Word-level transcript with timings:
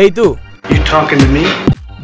Hey 0.00 0.12
tú, 0.12 0.38
You 0.70 0.76
talking 0.88 1.18
to 1.18 1.26
me? 1.26 1.42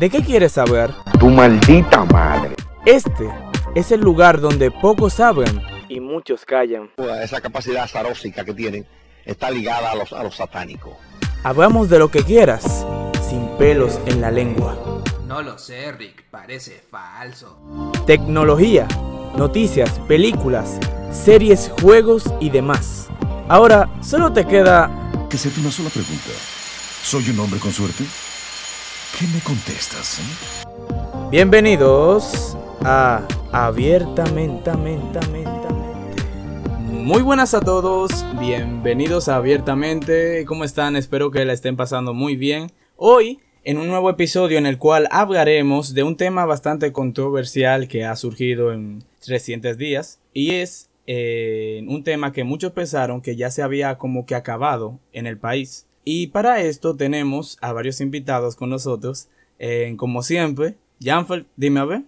¿de 0.00 0.10
qué 0.10 0.20
quieres 0.20 0.50
saber? 0.50 0.90
Tu 1.20 1.30
maldita 1.30 2.04
madre. 2.04 2.56
Este 2.84 3.30
es 3.76 3.92
el 3.92 4.00
lugar 4.00 4.40
donde 4.40 4.72
pocos 4.72 5.12
saben 5.12 5.62
y 5.88 6.00
muchos 6.00 6.44
callan. 6.44 6.90
Esa 7.22 7.40
capacidad 7.40 7.86
zarósica 7.86 8.44
que 8.44 8.52
tienen 8.52 8.84
está 9.24 9.48
ligada 9.48 9.92
a 9.92 9.94
los, 9.94 10.12
a 10.12 10.24
los 10.24 10.34
satánicos. 10.34 10.94
Hablamos 11.44 11.88
de 11.88 12.00
lo 12.00 12.10
que 12.10 12.24
quieras, 12.24 12.84
sin 13.28 13.46
pelos 13.58 14.00
en 14.06 14.20
la 14.20 14.32
lengua. 14.32 14.76
No 15.28 15.42
lo 15.42 15.56
sé, 15.56 15.92
Rick, 15.92 16.24
parece 16.32 16.82
falso. 16.90 17.92
Tecnología, 18.08 18.88
noticias, 19.36 20.00
películas, 20.08 20.80
series, 21.12 21.70
juegos 21.80 22.24
y 22.40 22.50
demás. 22.50 23.08
Ahora 23.48 23.88
solo 24.02 24.32
te 24.32 24.44
queda 24.44 24.90
que 25.30 25.36
hacerte 25.36 25.60
una 25.60 25.70
sola 25.70 25.90
pregunta. 25.90 26.53
¿Soy 27.04 27.28
un 27.28 27.38
hombre 27.38 27.60
con 27.60 27.70
suerte? 27.70 28.02
¿Qué 29.18 29.26
me 29.26 29.38
contestas? 29.40 30.20
eh? 30.20 31.28
bienvenidos 31.30 32.56
a 32.82 33.28
Abiertamente. 33.52 34.70
Muy 36.90 37.20
buenas 37.20 37.52
a 37.52 37.60
todos, 37.60 38.24
bienvenidos 38.40 39.28
a 39.28 39.36
Abiertamente. 39.36 40.46
¿Cómo 40.46 40.64
están? 40.64 40.96
Espero 40.96 41.30
que 41.30 41.44
la 41.44 41.52
estén 41.52 41.76
pasando 41.76 42.14
muy 42.14 42.36
bien. 42.36 42.72
Hoy 42.96 43.40
en 43.64 43.76
un 43.76 43.88
nuevo 43.88 44.08
episodio 44.08 44.56
en 44.56 44.64
el 44.64 44.78
cual 44.78 45.06
hablaremos 45.10 45.92
de 45.92 46.04
un 46.04 46.16
tema 46.16 46.46
bastante 46.46 46.90
controversial 46.90 47.86
que 47.86 48.06
ha 48.06 48.16
surgido 48.16 48.72
en 48.72 49.04
recientes 49.26 49.76
días 49.76 50.20
y 50.32 50.52
es 50.52 50.88
eh, 51.06 51.84
un 51.86 52.02
tema 52.02 52.32
que 52.32 52.44
muchos 52.44 52.72
pensaron 52.72 53.20
que 53.20 53.36
ya 53.36 53.50
se 53.50 53.62
había 53.62 53.98
como 53.98 54.24
que 54.24 54.34
acabado 54.34 55.00
en 55.12 55.26
el 55.26 55.36
país. 55.36 55.86
Y 56.04 56.28
para 56.28 56.60
esto 56.60 56.96
tenemos 56.96 57.58
a 57.60 57.72
varios 57.72 58.00
invitados 58.00 58.56
con 58.56 58.70
nosotros, 58.70 59.28
eh, 59.58 59.94
como 59.96 60.22
siempre. 60.22 60.76
Janfer, 61.02 61.46
dime 61.56 61.80
a 61.80 61.84
ver. 61.84 62.02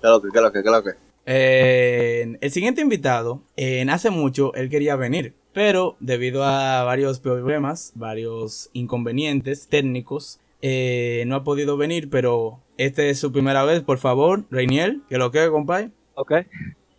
¿Qué 0.00 0.08
lo 0.08 0.20
que, 0.20 0.40
lo 0.40 0.52
que, 0.52 0.62
lo 0.62 0.82
que? 0.82 0.90
Eh, 1.26 2.36
el 2.40 2.50
siguiente 2.50 2.80
invitado, 2.80 3.42
eh, 3.56 3.86
hace 3.88 4.10
mucho 4.10 4.52
él 4.54 4.68
quería 4.68 4.96
venir, 4.96 5.34
pero 5.52 5.96
debido 6.00 6.42
a 6.42 6.82
varios 6.82 7.20
problemas, 7.20 7.92
varios 7.94 8.70
inconvenientes 8.72 9.68
técnicos, 9.68 10.40
eh, 10.62 11.24
no 11.26 11.36
ha 11.36 11.44
podido 11.44 11.76
venir, 11.76 12.10
pero 12.10 12.60
esta 12.78 13.02
es 13.04 13.18
su 13.18 13.32
primera 13.32 13.64
vez, 13.64 13.82
por 13.82 13.98
favor, 13.98 14.44
Reiniel, 14.50 15.02
que 15.08 15.18
lo 15.18 15.30
que, 15.30 15.48
compadre. 15.50 15.90
Ok. 16.14 16.32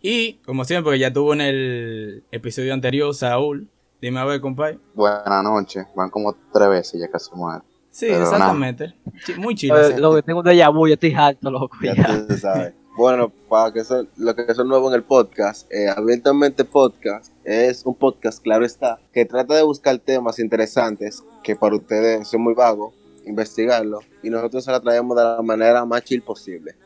Y, 0.02 0.34
como 0.44 0.64
siempre, 0.64 0.92
que 0.92 0.98
ya 0.98 1.12
tuvo 1.12 1.32
en 1.32 1.40
el 1.40 2.24
episodio 2.30 2.74
anterior, 2.74 3.14
Saúl, 3.14 3.68
dime 4.04 4.20
a 4.20 4.24
ver, 4.24 4.40
compadre. 4.40 4.78
Buenas 4.94 5.42
noches. 5.42 5.86
Van 5.94 6.10
como 6.10 6.36
tres 6.52 6.68
veces 6.68 7.00
ya 7.00 7.08
que 7.08 7.18
se 7.18 7.34
muere. 7.34 7.62
Sí, 7.90 8.06
Pero 8.10 8.24
exactamente. 8.24 8.94
Muy 9.38 9.54
chido. 9.54 9.80
Eh, 9.80 9.98
lo 9.98 10.14
que 10.14 10.22
tengo 10.22 10.40
un 10.40 10.44
déjà 10.46 10.70
vu, 10.70 10.86
yo 10.86 10.94
estoy 10.94 11.14
harto, 11.14 11.50
loco. 11.50 11.76
Ya 11.82 11.94
ya. 11.94 12.26
tú 12.26 12.36
sabes. 12.36 12.74
Bueno, 12.96 13.32
para 13.48 13.72
que 13.72 13.82
son, 13.82 14.08
lo 14.16 14.36
que 14.36 14.54
son 14.54 14.68
nuevos 14.68 14.92
en 14.92 14.96
el 14.96 15.04
podcast, 15.04 15.72
eh, 15.72 15.88
Abiertamente 15.88 16.64
Podcast 16.64 17.32
es 17.42 17.84
un 17.84 17.94
podcast, 17.94 18.40
claro 18.40 18.64
está, 18.64 19.00
que 19.12 19.24
trata 19.24 19.54
de 19.54 19.62
buscar 19.62 19.98
temas 19.98 20.38
interesantes 20.38 21.24
que 21.42 21.56
para 21.56 21.74
ustedes 21.74 22.28
son 22.28 22.42
muy 22.42 22.54
vagos, 22.54 22.94
investigarlo, 23.26 23.98
y 24.22 24.30
nosotros 24.30 24.64
se 24.64 24.70
la 24.70 24.78
traemos 24.80 25.16
de 25.16 25.24
la 25.24 25.42
manera 25.42 25.84
más 25.84 26.04
chill 26.04 26.22
posible. 26.22 26.76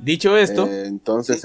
Dicho 0.00 0.36
esto, 0.36 0.66
Eh, 0.66 0.86
entonces, 0.86 1.42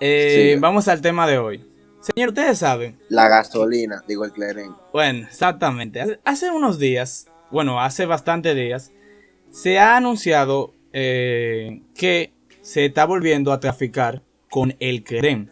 eh, 0.00 0.56
vamos 0.58 0.88
al 0.88 1.02
tema 1.02 1.26
de 1.26 1.36
hoy. 1.38 1.73
Señor, 2.04 2.28
ustedes 2.30 2.58
saben, 2.58 2.98
la 3.08 3.28
gasolina, 3.28 4.02
digo 4.06 4.24
el 4.26 4.32
cleren. 4.32 4.72
Bueno, 4.92 5.26
exactamente. 5.26 6.18
Hace- 6.24 6.50
unos 6.50 6.78
días, 6.78 7.28
bueno, 7.50 7.80
hace 7.80 8.04
bastante 8.04 8.54
días, 8.54 8.92
se 9.50 9.78
ha 9.78 9.96
anunciado 9.96 10.74
eh, 10.92 11.80
que 11.94 12.32
se 12.60 12.84
está 12.84 13.06
volviendo 13.06 13.52
a 13.52 13.60
traficar 13.60 14.22
con 14.50 14.76
el 14.80 15.02
querén. 15.02 15.50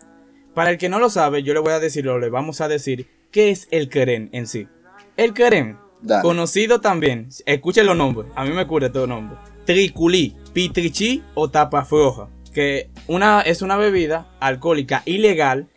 Para 0.55 0.71
el 0.71 0.77
que 0.79 0.89
no 0.91 0.99
lo 0.99 1.09
sabe, 1.09 1.43
yo 1.43 1.55
le 1.55 1.61
voy 1.61 1.73
a 1.73 1.81
decir 1.81 2.07
o 2.09 2.19
le 2.19 2.29
vamos 2.29 2.61
a 2.61 2.69
decir 2.69 3.09
qué 3.31 3.49
es 3.51 3.67
el 3.71 3.89
querén 3.89 4.29
en 4.33 4.47
sí. 4.47 4.69
El 5.17 5.33
querén, 5.33 5.79
Dale. 6.03 6.23
conocido 6.23 6.81
también, 6.83 7.29
escuchen 7.47 7.87
los 7.87 7.97
nombres, 7.97 8.31
a 8.37 8.45
mí 8.45 8.51
me 8.51 8.67
cura 8.67 8.93
todo 8.93 9.07
nombre. 9.07 9.39
Triculí, 9.65 10.37
pitrichí 10.53 11.23
o 11.35 11.49
tapa 11.51 11.85
floja, 11.87 12.29
que 12.53 12.91
una, 13.07 13.41
es 13.41 13.63
una 13.63 13.79
bebida 13.79 14.31
alcohólica 14.39 15.03
ilegal 15.07 15.69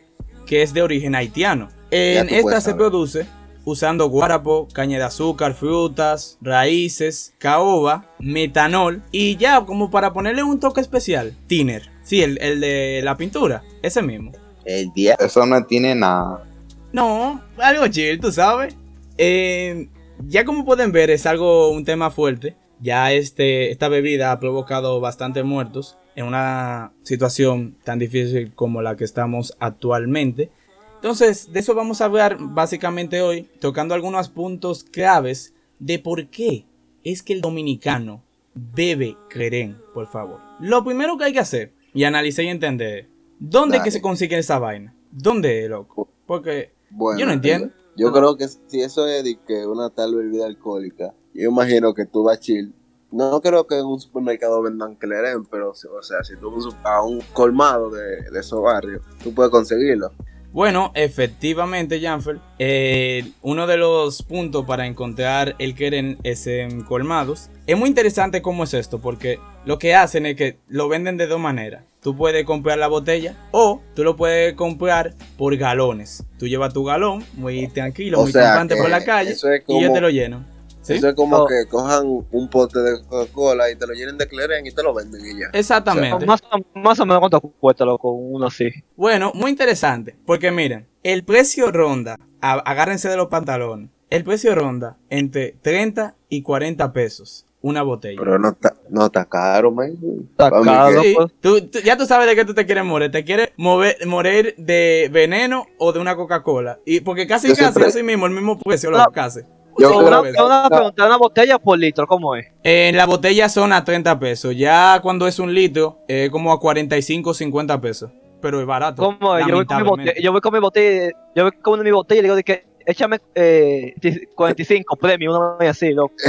que 0.46 0.62
es 0.62 0.72
de 0.72 0.82
origen 0.82 1.14
haitiano. 1.14 1.68
En 1.90 2.28
esta 2.30 2.60
se 2.60 2.74
produce 2.74 3.26
usando 3.64 4.08
guarapo, 4.08 4.68
caña 4.72 4.96
de 4.96 5.04
azúcar, 5.04 5.54
frutas, 5.54 6.38
raíces, 6.40 7.34
caoba, 7.38 8.06
metanol 8.20 9.02
y 9.10 9.36
ya 9.36 9.64
como 9.66 9.90
para 9.90 10.12
ponerle 10.12 10.44
un 10.44 10.60
toque 10.60 10.80
especial, 10.80 11.36
thinner. 11.48 11.90
Sí, 12.02 12.22
el, 12.22 12.38
el 12.40 12.60
de 12.60 13.00
la 13.02 13.16
pintura, 13.16 13.64
ese 13.82 14.00
mismo. 14.02 14.32
El 14.64 14.92
día. 14.92 15.16
Eso 15.18 15.44
no 15.44 15.64
tiene 15.66 15.94
nada. 15.94 16.44
No, 16.92 17.42
algo 17.58 17.88
chill, 17.88 18.20
tú 18.20 18.30
sabes. 18.30 18.76
Eh, 19.18 19.88
ya 20.26 20.44
como 20.44 20.64
pueden 20.64 20.92
ver, 20.92 21.10
es 21.10 21.26
algo, 21.26 21.70
un 21.70 21.84
tema 21.84 22.10
fuerte. 22.10 22.56
Ya 22.80 23.12
este, 23.12 23.70
esta 23.72 23.88
bebida 23.88 24.30
ha 24.30 24.38
provocado 24.38 25.00
bastantes 25.00 25.44
muertos 25.44 25.98
en 26.16 26.26
una 26.26 26.92
situación 27.02 27.76
tan 27.84 27.98
difícil 27.98 28.52
como 28.54 28.82
la 28.82 28.96
que 28.96 29.04
estamos 29.04 29.54
actualmente. 29.60 30.50
Entonces, 30.96 31.52
de 31.52 31.60
eso 31.60 31.74
vamos 31.74 32.00
a 32.00 32.06
hablar 32.06 32.38
básicamente 32.40 33.20
hoy, 33.20 33.48
tocando 33.60 33.94
algunos 33.94 34.30
puntos 34.30 34.82
claves 34.82 35.54
de 35.78 35.98
por 35.98 36.28
qué 36.28 36.64
es 37.04 37.22
que 37.22 37.34
el 37.34 37.42
dominicano 37.42 38.22
bebe 38.54 39.16
creen, 39.28 39.76
por 39.92 40.06
favor. 40.06 40.40
Lo 40.58 40.82
primero 40.82 41.18
que 41.18 41.24
hay 41.24 41.32
que 41.34 41.38
hacer 41.38 41.72
y 41.92 42.04
analizar 42.04 42.44
y 42.46 42.48
entender, 42.48 43.08
¿dónde 43.38 43.76
es 43.76 43.82
que 43.82 43.90
se 43.90 44.00
consigue 44.00 44.38
esa 44.38 44.58
vaina? 44.58 44.94
¿Dónde, 45.12 45.68
loco? 45.68 46.08
Porque 46.26 46.72
Bueno, 46.90 47.20
Yo 47.20 47.26
no 47.26 47.32
entiendo. 47.32 47.70
Yo 47.96 48.12
creo 48.12 48.36
que 48.36 48.48
si 48.48 48.80
eso 48.80 49.06
es 49.06 49.24
de 49.24 49.38
que 49.46 49.66
una 49.66 49.90
tal 49.90 50.14
bebida 50.14 50.46
alcohólica, 50.46 51.14
yo 51.32 51.50
imagino 51.50 51.94
que 51.94 52.04
tú 52.04 52.24
vas 52.24 52.40
chill. 52.40 52.74
No 53.16 53.40
creo 53.40 53.66
que 53.66 53.78
en 53.78 53.86
un 53.86 53.98
supermercado 53.98 54.60
vendan 54.60 54.94
cleren, 54.94 55.46
pero 55.46 55.70
o 55.70 56.02
sea, 56.02 56.22
si 56.22 56.36
tú 56.36 56.50
vas 56.50 56.74
a 56.84 57.02
un 57.02 57.22
colmado 57.32 57.88
de, 57.88 58.30
de 58.30 58.40
esos 58.40 58.62
barrios, 58.62 59.02
tú 59.22 59.32
puedes 59.32 59.50
conseguirlo. 59.50 60.12
Bueno, 60.56 60.90
efectivamente, 60.94 62.00
Janfer, 62.00 62.38
eh, 62.58 63.30
uno 63.42 63.66
de 63.66 63.76
los 63.76 64.22
puntos 64.22 64.64
para 64.64 64.86
encontrar 64.86 65.54
el 65.58 65.74
queren 65.74 66.16
es 66.22 66.46
en 66.46 66.82
colmados. 66.82 67.50
Es 67.66 67.76
muy 67.76 67.90
interesante 67.90 68.40
cómo 68.40 68.64
es 68.64 68.72
esto, 68.72 68.98
porque 68.98 69.38
lo 69.66 69.78
que 69.78 69.94
hacen 69.94 70.24
es 70.24 70.36
que 70.36 70.58
lo 70.68 70.88
venden 70.88 71.18
de 71.18 71.26
dos 71.26 71.40
maneras. 71.40 71.84
Tú 72.00 72.16
puedes 72.16 72.46
comprar 72.46 72.78
la 72.78 72.86
botella 72.86 73.34
o 73.50 73.82
tú 73.94 74.02
lo 74.02 74.16
puedes 74.16 74.54
comprar 74.54 75.12
por 75.36 75.54
galones. 75.56 76.24
Tú 76.38 76.46
llevas 76.46 76.72
tu 76.72 76.84
galón 76.84 77.22
muy 77.34 77.68
tranquilo, 77.68 78.20
O 78.20 78.22
muy 78.22 78.32
campante 78.32 78.76
por 78.76 78.88
la 78.88 79.04
calle 79.04 79.36
y 79.66 79.82
yo 79.82 79.92
te 79.92 80.00
lo 80.00 80.08
lleno. 80.08 80.55
¿Sí? 80.86 80.94
Eso 80.94 81.08
es 81.08 81.14
como 81.14 81.36
Oh. 81.38 81.46
que 81.46 81.66
cojan 81.68 82.06
un 82.30 82.48
pote 82.48 82.78
de 82.78 83.02
Coca-Cola 83.08 83.70
y 83.70 83.76
te 83.76 83.86
lo 83.86 83.92
llenen 83.94 84.16
de 84.18 84.28
cleren 84.28 84.66
y 84.66 84.70
te 84.72 84.82
lo 84.82 84.94
venden 84.94 85.20
y 85.24 85.40
ya. 85.40 85.46
Exactamente. 85.52 86.24
Más, 86.26 86.40
más 86.74 87.00
o 87.00 87.06
menos 87.06 87.20
cuánto 87.20 87.40
cuesta, 87.40 87.84
loco, 87.84 88.12
uno 88.12 88.46
así. 88.46 88.68
Bueno, 88.96 89.32
muy 89.34 89.50
interesante, 89.50 90.14
porque 90.24 90.50
miren, 90.50 90.86
el 91.02 91.24
precio 91.24 91.72
ronda, 91.72 92.16
a- 92.40 92.52
agárrense 92.60 93.08
de 93.08 93.16
los 93.16 93.26
pantalones, 93.26 93.90
el 94.10 94.22
precio 94.22 94.54
ronda 94.54 94.96
entre 95.10 95.56
30 95.62 96.14
y 96.28 96.42
40 96.42 96.92
pesos 96.92 97.42
una 97.62 97.82
botella. 97.82 98.20
Pero 98.20 98.38
no 98.38 98.50
está, 98.50 98.74
no 98.90 99.06
está 99.06 99.24
caro, 99.24 99.72
man. 99.72 99.96
Está 100.30 100.50
caro, 100.62 101.02
que- 101.02 101.08
Sí, 101.08 101.14
pues. 101.16 101.32
tú- 101.40 101.60
tú- 101.68 101.80
ya 101.80 101.96
tú 101.96 102.06
sabes 102.06 102.28
de 102.28 102.36
qué 102.36 102.44
tú 102.44 102.54
te 102.54 102.64
quieres 102.64 102.84
morir. 102.84 103.10
Te 103.10 103.24
quieres 103.24 103.50
mover- 103.56 104.06
morir 104.06 104.54
de 104.56 105.10
veneno 105.12 105.66
o 105.78 105.92
de 105.92 105.98
una 105.98 106.14
Coca-Cola. 106.14 106.78
Y 106.84 107.00
porque 107.00 107.26
casi 107.26 107.48
Yo 107.48 107.54
casi 107.54 107.64
siempre- 107.64 107.86
así 107.86 108.02
mismo, 108.04 108.26
el 108.26 108.32
mismo 108.32 108.56
precio, 108.60 108.92
lo 108.92 108.98
No. 108.98 109.06
casi. 109.12 109.40
Yo 109.78 109.98
una, 109.98 110.22
que- 110.22 110.42
una 110.42 110.68
pregunta, 110.68 111.06
¿una 111.06 111.16
botella 111.16 111.58
por 111.58 111.78
litro? 111.78 112.06
¿Cómo 112.06 112.34
es? 112.36 112.46
En 112.62 112.96
la 112.96 113.06
botella 113.06 113.48
son 113.48 113.72
a 113.72 113.84
30 113.84 114.18
pesos. 114.18 114.54
Ya 114.56 115.00
cuando 115.02 115.26
es 115.26 115.38
un 115.38 115.52
litro, 115.54 115.98
es 116.08 116.30
como 116.30 116.52
a 116.52 116.60
45 116.60 117.30
o 117.30 117.34
50 117.34 117.80
pesos. 117.80 118.10
Pero 118.40 118.60
es 118.60 118.66
barato. 118.66 119.02
¿Cómo 119.02 119.36
es? 119.36 119.46
Yo 119.46 119.54
voy, 119.54 119.64
con 119.66 119.76
mi 119.78 119.82
botella, 119.88 120.14
yo 120.20 120.32
voy 120.32 120.40
con 120.40 120.52
mi 120.52 120.60
botella, 120.60 121.10
yo 121.34 121.42
voy 121.44 121.52
con 121.52 121.82
mi 121.82 121.90
botella 121.90 122.18
y 122.18 122.22
le 122.22 122.26
digo 122.26 122.36
de 122.36 122.44
que 122.44 122.66
échame 122.86 123.18
eh, 123.34 123.94
45 124.34 124.96
premios, 124.96 125.36
una 125.36 125.56
vez 125.56 125.70
así, 125.70 125.92
loco. 125.92 126.14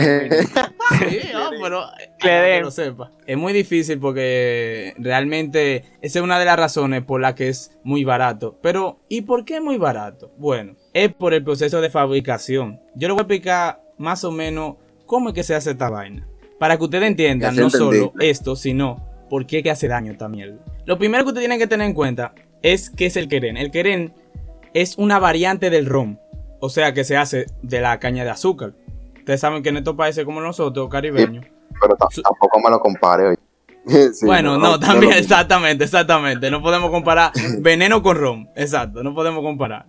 Sí, 1.10 1.20
no, 1.34 1.50
pero 1.62 1.84
eh, 1.84 2.12
Cleren. 2.18 2.60
que 2.60 2.64
lo 2.64 2.72
sepa. 2.72 3.12
Es 3.26 3.38
muy 3.38 3.52
difícil 3.52 4.00
porque 4.00 4.94
realmente 4.98 5.84
esa 6.02 6.20
es 6.20 6.24
una 6.24 6.40
de 6.40 6.46
las 6.46 6.58
razones 6.58 7.04
por 7.04 7.20
la 7.20 7.36
que 7.36 7.50
es 7.50 7.78
muy 7.84 8.06
barato. 8.06 8.58
Pero, 8.62 9.00
¿y 9.10 9.24
por 9.24 9.44
qué 9.44 9.58
es 9.58 9.62
muy 9.62 9.78
barato? 9.78 10.32
Bueno, 10.38 10.76
es 10.94 11.14
por 11.14 11.34
el 11.34 11.44
proceso 11.44 11.82
de 11.82 11.90
fabricación. 11.90 12.80
Yo 12.96 13.10
le 13.10 13.14
voy 13.14 13.20
a 13.20 13.24
explicar 13.24 13.82
más 13.98 14.24
o 14.24 14.32
menos 14.32 14.76
cómo 15.06 15.30
es 15.30 15.36
que 15.36 15.44
se 15.44 15.56
hace 15.56 15.72
esta 15.72 15.90
vaina. 15.90 16.26
Para 16.58 16.78
que 16.78 16.86
ustedes 16.86 17.08
entiendan 17.08 17.56
no 17.56 17.70
solo 17.70 18.14
esto, 18.20 18.56
sino 18.56 19.06
por 19.30 19.46
qué 19.46 19.62
que 19.62 19.70
hace 19.72 19.88
daño 19.90 20.14
esta 20.14 20.30
mierda. 20.30 20.58
Lo 20.86 20.98
primero 20.98 21.24
que 21.24 21.30
ustedes 21.30 21.44
tienen 21.44 21.60
que 21.60 21.68
tener 21.68 21.86
en 21.86 21.94
cuenta 21.94 22.34
es 22.62 22.90
qué 22.90 23.08
es 23.08 23.18
el 23.18 23.28
queren. 23.28 23.58
El 23.58 23.72
queren 23.72 24.14
es 24.74 24.98
una 24.98 25.20
variante 25.20 25.70
del 25.70 25.86
ron. 25.86 26.20
O 26.60 26.70
sea 26.70 26.94
que 26.94 27.04
se 27.04 27.18
hace 27.18 27.46
de 27.62 27.82
la 27.82 28.00
caña 28.00 28.24
de 28.24 28.30
azúcar. 28.32 28.74
ustedes 29.20 29.40
saben 29.42 29.62
que 29.64 29.70
en 29.70 29.78
estos 29.78 29.96
países 29.96 30.26
como 30.26 30.42
nosotros, 30.42 30.90
caribeños, 30.90 31.46
Pero 31.82 31.96
tampoco 31.96 32.60
me 32.60 32.70
lo 32.70 32.80
compare. 32.80 33.36
Sí, 33.88 34.26
bueno, 34.26 34.58
no, 34.58 34.78
también, 34.78 35.14
exactamente, 35.14 35.86
exactamente. 35.86 36.52
No 36.52 36.62
podemos 36.62 36.92
comparar 36.92 37.32
veneno 37.60 38.04
con 38.04 38.18
ron. 38.18 38.50
Exacto, 38.54 39.02
no 39.02 39.16
podemos 39.16 39.42
comparar. 39.42 39.86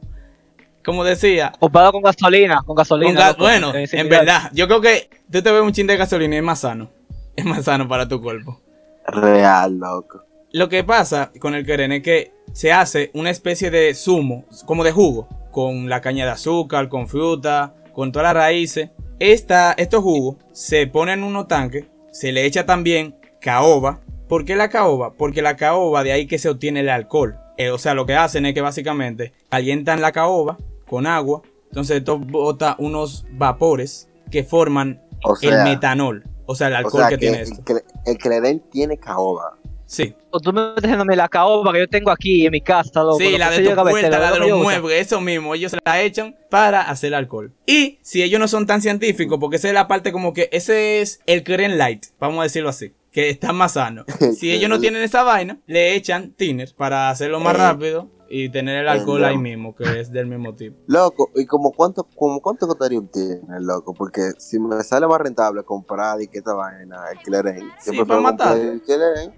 Como 0.84 1.02
decía, 1.02 1.52
Comparado 1.58 1.90
con 1.90 2.02
gasolina, 2.02 2.62
con 2.64 2.76
gasolina. 2.76 3.12
con 3.12 3.20
ga- 3.20 3.28
loco, 3.30 3.42
bueno, 3.42 3.74
eh, 3.74 3.88
en 3.90 4.08
verdad, 4.08 4.50
yo 4.54 4.68
creo 4.68 4.80
que 4.80 5.10
tú 5.32 5.42
te 5.42 5.50
ves 5.50 5.62
un 5.62 5.72
chin 5.72 5.88
de 5.88 5.96
gasolina 5.96 6.36
y 6.36 6.38
es 6.38 6.44
más 6.44 6.60
sano. 6.60 6.88
Es 7.34 7.44
más 7.44 7.64
sano 7.64 7.88
para 7.88 8.06
tu 8.06 8.22
cuerpo. 8.22 8.60
Real, 9.06 9.76
loco. 9.78 10.22
Lo 10.52 10.68
que 10.68 10.84
pasa 10.84 11.32
con 11.40 11.54
el 11.56 11.66
queren 11.66 11.90
es 11.90 12.02
que 12.04 12.32
se 12.52 12.72
hace 12.72 13.10
una 13.14 13.30
especie 13.30 13.70
de 13.72 13.94
zumo, 13.94 14.44
como 14.64 14.84
de 14.84 14.92
jugo, 14.92 15.28
con 15.58 15.88
la 15.88 16.00
caña 16.00 16.24
de 16.24 16.30
azúcar, 16.30 16.88
con 16.88 17.08
fruta, 17.08 17.74
con 17.92 18.12
todas 18.12 18.28
las 18.28 18.44
raíces. 18.44 18.90
Esta, 19.18 19.72
estos 19.72 20.04
jugos 20.04 20.36
se 20.52 20.86
ponen 20.86 21.18
en 21.18 21.24
unos 21.24 21.48
tanques, 21.48 21.86
se 22.12 22.30
le 22.30 22.46
echa 22.46 22.64
también 22.64 23.16
caoba. 23.40 23.98
¿Por 24.28 24.44
qué 24.44 24.54
la 24.54 24.68
caoba? 24.68 25.14
Porque 25.14 25.42
la 25.42 25.56
caoba 25.56 26.04
de 26.04 26.12
ahí 26.12 26.28
que 26.28 26.38
se 26.38 26.48
obtiene 26.48 26.78
el 26.78 26.88
alcohol. 26.88 27.40
Eh, 27.56 27.70
o 27.70 27.78
sea, 27.78 27.94
lo 27.94 28.06
que 28.06 28.14
hacen 28.14 28.46
es 28.46 28.54
que 28.54 28.60
básicamente 28.60 29.32
calientan 29.48 30.00
la 30.00 30.12
caoba 30.12 30.58
con 30.88 31.08
agua. 31.08 31.42
Entonces 31.64 31.96
esto 31.96 32.20
bota 32.20 32.76
unos 32.78 33.26
vapores 33.32 34.08
que 34.30 34.44
forman 34.44 35.02
O 35.24 35.34
el 35.42 35.64
metanol. 35.64 36.22
O 36.46 36.54
sea, 36.54 36.68
el 36.68 36.74
o 36.74 36.76
alcohol 36.76 37.00
sea 37.00 37.08
que, 37.08 37.14
que, 37.16 37.18
tiene 37.18 37.42
esto. 37.42 37.64
el, 38.06 38.60
tiene 38.70 38.96
caoba. 38.96 39.58
Sí. 39.88 40.14
O 40.30 40.38
tú 40.38 40.52
me 40.52 40.60
estás 40.60 40.82
diciéndome 40.82 41.16
la 41.16 41.30
caoba 41.30 41.72
que 41.72 41.78
yo 41.78 41.88
tengo 41.88 42.10
aquí 42.10 42.44
en 42.44 42.52
mi 42.52 42.60
casa, 42.60 43.02
loco. 43.02 43.18
Sí, 43.18 43.38
la 43.38 43.50
de 43.50 43.66
tu 43.66 43.74
puerta, 43.74 44.18
la 44.18 44.32
de 44.32 44.40
los 44.40 44.60
muebles, 44.62 45.06
eso 45.06 45.18
mismo, 45.22 45.54
ellos 45.54 45.72
se 45.72 45.78
la 45.82 46.02
echan 46.02 46.36
para 46.50 46.82
hacer 46.82 47.14
alcohol. 47.14 47.52
Y 47.66 47.98
si 48.02 48.22
ellos 48.22 48.38
no 48.38 48.48
son 48.48 48.66
tan 48.66 48.82
científicos, 48.82 49.38
porque 49.40 49.56
esa 49.56 49.68
es 49.68 49.74
la 49.74 49.88
parte 49.88 50.12
como 50.12 50.34
que 50.34 50.50
ese 50.52 51.00
es 51.00 51.20
el 51.24 51.42
Keren 51.42 51.78
Light, 51.78 52.04
vamos 52.20 52.40
a 52.40 52.42
decirlo 52.42 52.68
así, 52.68 52.92
que 53.10 53.30
está 53.30 53.54
más 53.54 53.72
sano. 53.72 54.04
Si 54.38 54.52
ellos 54.52 54.68
no 54.68 54.78
tienen 54.78 55.02
esa 55.02 55.22
vaina, 55.22 55.58
le 55.66 55.94
echan 55.94 56.32
thinner 56.32 56.68
para 56.76 57.08
hacerlo 57.08 57.40
más 57.40 57.54
Eh, 57.54 57.58
rápido 57.58 58.10
y 58.28 58.48
tener 58.50 58.82
el 58.82 58.88
alcohol 58.88 59.24
ahí 59.24 59.38
mismo, 59.38 59.74
que 59.74 60.00
es 60.00 60.10
del 60.10 60.26
mismo 60.26 60.54
tipo. 60.54 60.76
Loco, 60.86 61.30
¿y 61.34 61.46
como 61.46 61.72
cuánto, 61.72 62.06
como 62.16 62.40
cuánto 62.40 62.66
costaría 62.66 62.98
un 62.98 63.08
tiner, 63.08 63.60
loco? 63.60 63.94
Porque 63.94 64.32
si 64.38 64.58
me 64.58 64.82
sale 64.82 65.06
más 65.06 65.20
rentable 65.20 65.62
comprar 65.64 66.20
y 66.20 66.28
que 66.28 66.38
esta 66.38 66.54
vaina, 66.54 66.96
el 67.10 67.18
Creden. 67.18 67.70
Sí, 67.80 67.96
para 68.04 68.20
matar. 68.20 68.56
¿Eh? 68.58 68.80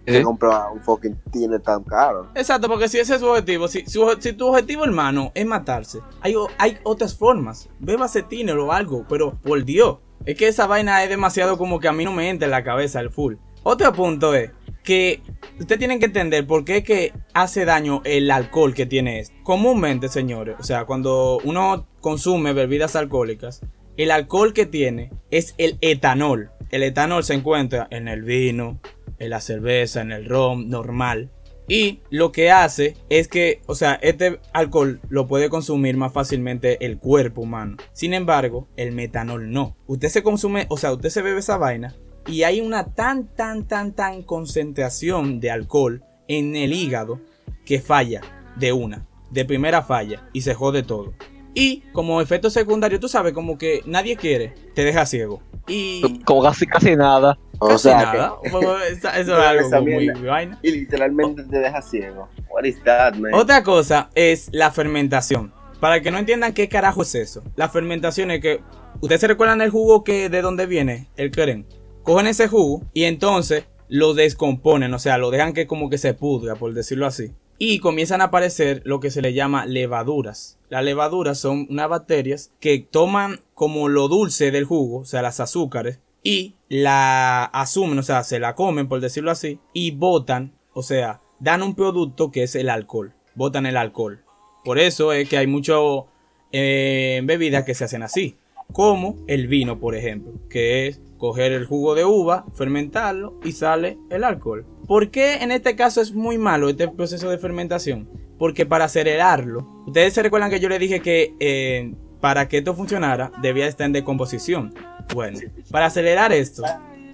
que 0.05 0.23
comprar 0.23 0.73
un 0.73 0.81
fucking 0.81 1.21
tiner 1.31 1.61
tan 1.61 1.85
caro. 1.85 2.29
Exacto, 2.35 2.69
porque 2.69 2.89
si 2.89 2.99
ese 2.99 3.15
es 3.15 3.21
su 3.21 3.27
objetivo, 3.27 3.69
si, 3.69 3.85
si, 3.87 4.01
si 4.19 4.33
tu 4.33 4.49
objetivo, 4.49 4.85
hermano, 4.85 5.31
es 5.35 5.47
matarse, 5.47 6.01
hay, 6.21 6.35
hay 6.59 6.79
otras 6.83 7.17
formas. 7.17 7.69
Bébase 7.79 8.23
tiner 8.23 8.57
o 8.59 8.73
algo, 8.73 9.05
pero 9.09 9.39
por 9.41 9.65
Dios, 9.65 9.99
es 10.25 10.37
que 10.37 10.49
esa 10.49 10.67
vaina 10.67 11.03
es 11.03 11.09
demasiado 11.09 11.57
como 11.57 11.81
que 11.81 11.89
a 11.89 11.93
mí 11.93 12.05
no 12.05 12.13
me 12.13 12.29
entra 12.29 12.47
en 12.47 12.51
la 12.51 12.65
cabeza 12.65 13.01
el 13.01 13.11
full. 13.11 13.37
Otro 13.63 13.93
punto 13.93 14.35
es 14.35 14.51
que 14.83 15.23
ustedes 15.59 15.79
tienen 15.79 16.01
que 16.01 16.07
entender 16.07 16.47
por 16.47 16.65
qué 16.65 16.79
es 16.79 16.85
que 16.85 17.13
hace 17.35 17.65
daño 17.65 18.03
el 18.05 18.31
alcohol 18.31 18.75
que 18.75 18.87
tiene 18.87 19.21
esto. 19.21 19.35
Comúnmente, 19.43 20.09
señores, 20.09 20.57
o 20.59 20.63
sea, 20.63 20.85
cuando 20.85 21.39
uno 21.45 21.87
consume 22.01 22.53
bebidas 22.53 22.97
alcohólicas, 22.97 23.61
el 23.97 24.11
alcohol 24.11 24.53
que 24.53 24.67
tiene 24.67 25.11
es 25.31 25.55
el 25.59 25.77
etanol. 25.81 26.51
El 26.71 26.83
etanol 26.83 27.25
se 27.25 27.35
encuentra 27.35 27.89
en 27.91 28.09
el 28.09 28.23
vino, 28.23 28.81
en 29.19 29.31
la 29.31 29.41
cerveza, 29.41 30.01
en 30.01 30.13
el 30.13 30.27
ron 30.27 30.69
normal. 30.69 31.31
Y 31.69 32.01
lo 32.11 32.33
que 32.33 32.51
hace 32.51 32.97
es 33.11 33.29
que, 33.29 33.61
o 33.67 33.77
sea, 33.77 33.95
este 34.03 34.41
alcohol 34.53 35.01
lo 35.09 35.29
puede 35.29 35.49
consumir 35.49 35.97
más 35.97 36.13
fácilmente 36.13 36.85
el 36.85 36.99
cuerpo 36.99 37.43
humano. 37.43 37.77
Sin 37.93 38.13
embargo, 38.13 38.67
el 38.77 38.93
metanol 38.93 39.53
no. 39.53 39.77
Usted 39.87 40.09
se 40.09 40.23
consume, 40.23 40.67
o 40.69 40.77
sea, 40.77 40.93
usted 40.93 41.11
se 41.11 41.23
bebe 41.23 41.39
esa 41.39 41.59
vaina 41.59 41.95
y 42.31 42.45
hay 42.45 42.61
una 42.61 42.95
tan, 42.95 43.27
tan, 43.35 43.67
tan, 43.67 43.93
tan 43.93 44.23
concentración 44.23 45.41
de 45.41 45.51
alcohol 45.51 46.05
en 46.29 46.55
el 46.57 46.73
hígado 46.73 47.21
que 47.67 47.81
falla 47.81 48.21
de 48.57 48.73
una, 48.73 49.07
de 49.31 49.45
primera 49.45 49.83
falla 49.83 50.29
y 50.33 50.43
se 50.43 50.55
jode 50.55 50.83
todo. 50.83 51.13
Y 51.55 51.81
como 51.93 52.21
efecto 52.21 52.49
secundario, 52.49 53.01
tú 53.01 53.09
sabes, 53.09 53.33
como 53.33 53.59
que 53.59 53.83
nadie 53.85 54.17
quiere, 54.17 54.55
te 54.75 54.85
deja 54.85 55.05
ciego. 55.05 55.43
Y 55.67 56.21
Como 56.25 56.43
casi, 56.43 56.67
casi 56.67 56.97
nada. 56.97 57.39
O 57.59 57.69
casi 57.69 57.89
sea, 57.89 58.03
nada. 58.03 58.35
Eso 58.45 58.79
eso 58.83 59.09
es 59.17 59.29
algo 59.29 59.71
como 59.71 59.83
muy 59.83 60.09
vaina. 60.09 60.59
y 60.63 60.71
literalmente 60.71 61.43
te 61.45 61.59
deja 61.59 61.83
ciego. 61.83 62.29
What 62.51 62.65
is 62.65 62.83
that, 62.85 63.15
man? 63.15 63.35
Otra 63.35 63.63
cosa 63.63 64.11
es 64.15 64.49
la 64.53 64.71
fermentación. 64.71 65.53
Para 65.81 66.01
que 66.03 66.11
no 66.11 66.19
entiendan 66.19 66.53
qué 66.53 66.69
carajo 66.69 67.03
es 67.03 67.15
eso. 67.15 67.43
La 67.57 67.69
fermentación 67.69 68.31
es 68.31 68.41
que. 68.41 68.61
¿Ustedes 69.01 69.21
se 69.23 69.29
recuerdan 69.29 69.59
del 69.59 69.71
jugo 69.71 70.05
que 70.05 70.29
de 70.29 70.43
dónde 70.43 70.67
viene 70.67 71.09
el 71.17 71.31
queren? 71.31 71.67
Cogen 72.11 72.27
ese 72.27 72.49
jugo 72.49 72.83
y 72.93 73.05
entonces 73.05 73.67
lo 73.87 74.15
descomponen. 74.15 74.93
O 74.95 74.99
sea, 74.99 75.17
lo 75.17 75.31
dejan 75.31 75.53
que 75.53 75.69
como 75.69 75.89
que 75.89 75.97
se 75.97 76.13
pudra, 76.13 76.57
por 76.57 76.75
decirlo 76.75 77.07
así. 77.07 77.31
Y 77.57 77.79
comienzan 77.79 78.21
a 78.21 78.25
aparecer 78.25 78.83
lo 78.85 78.99
que 78.99 79.13
se 79.13 79.23
le 79.23 79.33
llama 79.33 79.65
levaduras. 79.65 80.59
Las 80.71 80.83
levaduras 80.83 81.39
son 81.39 81.69
unas 81.71 81.89
bacterias 81.89 82.51
que 82.59 82.81
toman 82.81 83.43
como 83.55 83.89
lo 83.89 84.09
dulce 84.09 84.51
del 84.51 84.65
jugo, 84.65 85.03
o 85.03 85.05
sea, 85.05 85.23
las 85.23 85.39
azúcares, 85.39 86.01
y 86.25 86.57
la 86.69 87.45
asumen, 87.45 88.01
o 88.01 88.03
sea, 88.03 88.25
se 88.25 88.41
la 88.41 88.57
comen, 88.57 88.89
por 88.89 89.01
decirlo 89.01 89.31
así, 89.31 89.61
y 89.73 89.93
botan, 89.93 90.53
o 90.73 90.83
sea, 90.83 91.21
dan 91.39 91.63
un 91.63 91.77
producto 91.77 92.33
que 92.33 92.43
es 92.43 92.57
el 92.57 92.71
alcohol. 92.71 93.15
Botan 93.37 93.67
el 93.67 93.77
alcohol. 93.77 94.25
Por 94.65 94.81
eso 94.81 95.13
es 95.13 95.29
que 95.29 95.39
hay 95.39 95.47
mucho 95.47 96.09
eh, 96.51 97.21
bebidas 97.23 97.63
que 97.63 97.77
se 97.77 97.85
hacen 97.85 98.03
así. 98.03 98.35
Como 98.73 99.17
el 99.29 99.47
vino, 99.47 99.79
por 99.79 99.95
ejemplo, 99.95 100.33
que 100.49 100.89
es 100.89 101.01
coger 101.21 101.53
el 101.53 101.67
jugo 101.67 101.95
de 101.95 102.05
uva, 102.05 102.47
fermentarlo 102.55 103.39
y 103.45 103.53
sale 103.53 103.99
el 104.09 104.25
alcohol. 104.25 104.65
¿Por 104.89 105.11
qué 105.11 105.35
en 105.35 105.53
este 105.53 105.77
caso 105.77 106.01
es 106.01 106.13
muy 106.13 106.39
malo 106.39 106.71
este 106.71 106.89
proceso 106.89 107.29
de 107.31 107.39
fermentación? 107.39 108.09
Porque 108.39 108.65
para 108.65 108.87
acelerarlo, 108.87 109.85
ustedes 109.87 110.15
se 110.15 110.23
recuerdan 110.23 110.51
que 110.51 110.61
yo 110.61 110.71
les 110.71 110.81
dije 110.81 111.01
que 111.01 111.35
eh, 111.39 111.95
para 112.21 112.49
que 112.49 112.59
esto 112.59 112.75
funcionara 112.75 113.31
debía 113.43 113.67
estar 113.67 113.85
en 113.85 113.93
decomposición. 113.93 114.75
Bueno, 115.15 115.39
para 115.71 115.87
acelerar 115.87 116.33
esto, 116.33 116.65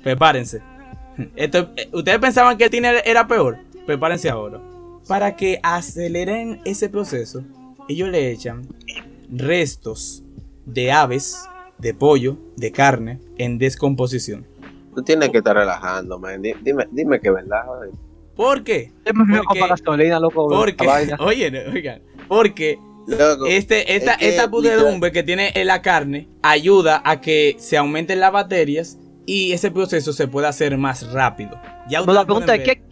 prepárense. 0.02 0.62
Esto, 1.34 1.70
eh, 1.76 1.88
ustedes 1.92 2.18
pensaban 2.18 2.58
que 2.58 2.64
el 2.64 2.70
tiner 2.70 3.02
era 3.06 3.26
peor, 3.26 3.56
prepárense 3.86 4.28
ahora. 4.28 4.60
Para 5.08 5.34
que 5.34 5.58
aceleren 5.62 6.60
ese 6.66 6.90
proceso, 6.90 7.42
ellos 7.88 8.10
le 8.10 8.30
echan 8.30 8.68
restos 9.30 10.22
de 10.66 10.92
aves, 10.92 11.38
de 11.78 11.94
pollo, 11.94 12.36
de 12.56 12.72
carne 12.72 13.20
en 13.38 13.58
descomposición. 13.58 14.46
Tú 14.94 15.02
tienes 15.02 15.28
que 15.30 15.38
estar 15.38 15.54
relajando, 15.56 16.18
man. 16.18 16.40
Di- 16.42 16.54
Dime, 16.62 16.86
dime 16.90 17.20
que 17.20 17.28
es 17.28 17.34
verdad. 17.34 17.64
joder. 17.66 17.90
¿Por 18.34 18.64
qué? 18.64 18.92
Porque- 19.04 19.40
comprar 19.46 19.68
gasolina, 19.70 20.18
loco. 20.20 20.48
Porque, 20.48 20.86
oye, 21.20 21.64
oigan, 21.72 22.02
porque 22.28 22.78
Loco, 23.06 23.46
este, 23.46 23.94
esta, 23.94 24.12
es 24.14 24.18
que, 24.18 24.28
esta 24.30 24.50
pudredumbre 24.50 25.12
que 25.12 25.22
tiene 25.22 25.52
en 25.54 25.68
la 25.68 25.80
carne 25.80 26.28
ayuda 26.42 27.02
a 27.04 27.20
que 27.20 27.54
se 27.58 27.76
aumenten 27.76 28.18
las 28.20 28.32
bacterias 28.32 28.98
y 29.26 29.52
ese 29.52 29.70
proceso 29.70 30.12
se 30.12 30.26
pueda 30.28 30.48
hacer 30.48 30.76
más 30.76 31.12
rápido. 31.12 31.60
Ya 31.88 32.00
No, 32.02 32.12
la 32.12 32.24
pregunta 32.24 32.54
es, 32.56 32.64
¿qué. 32.64 32.82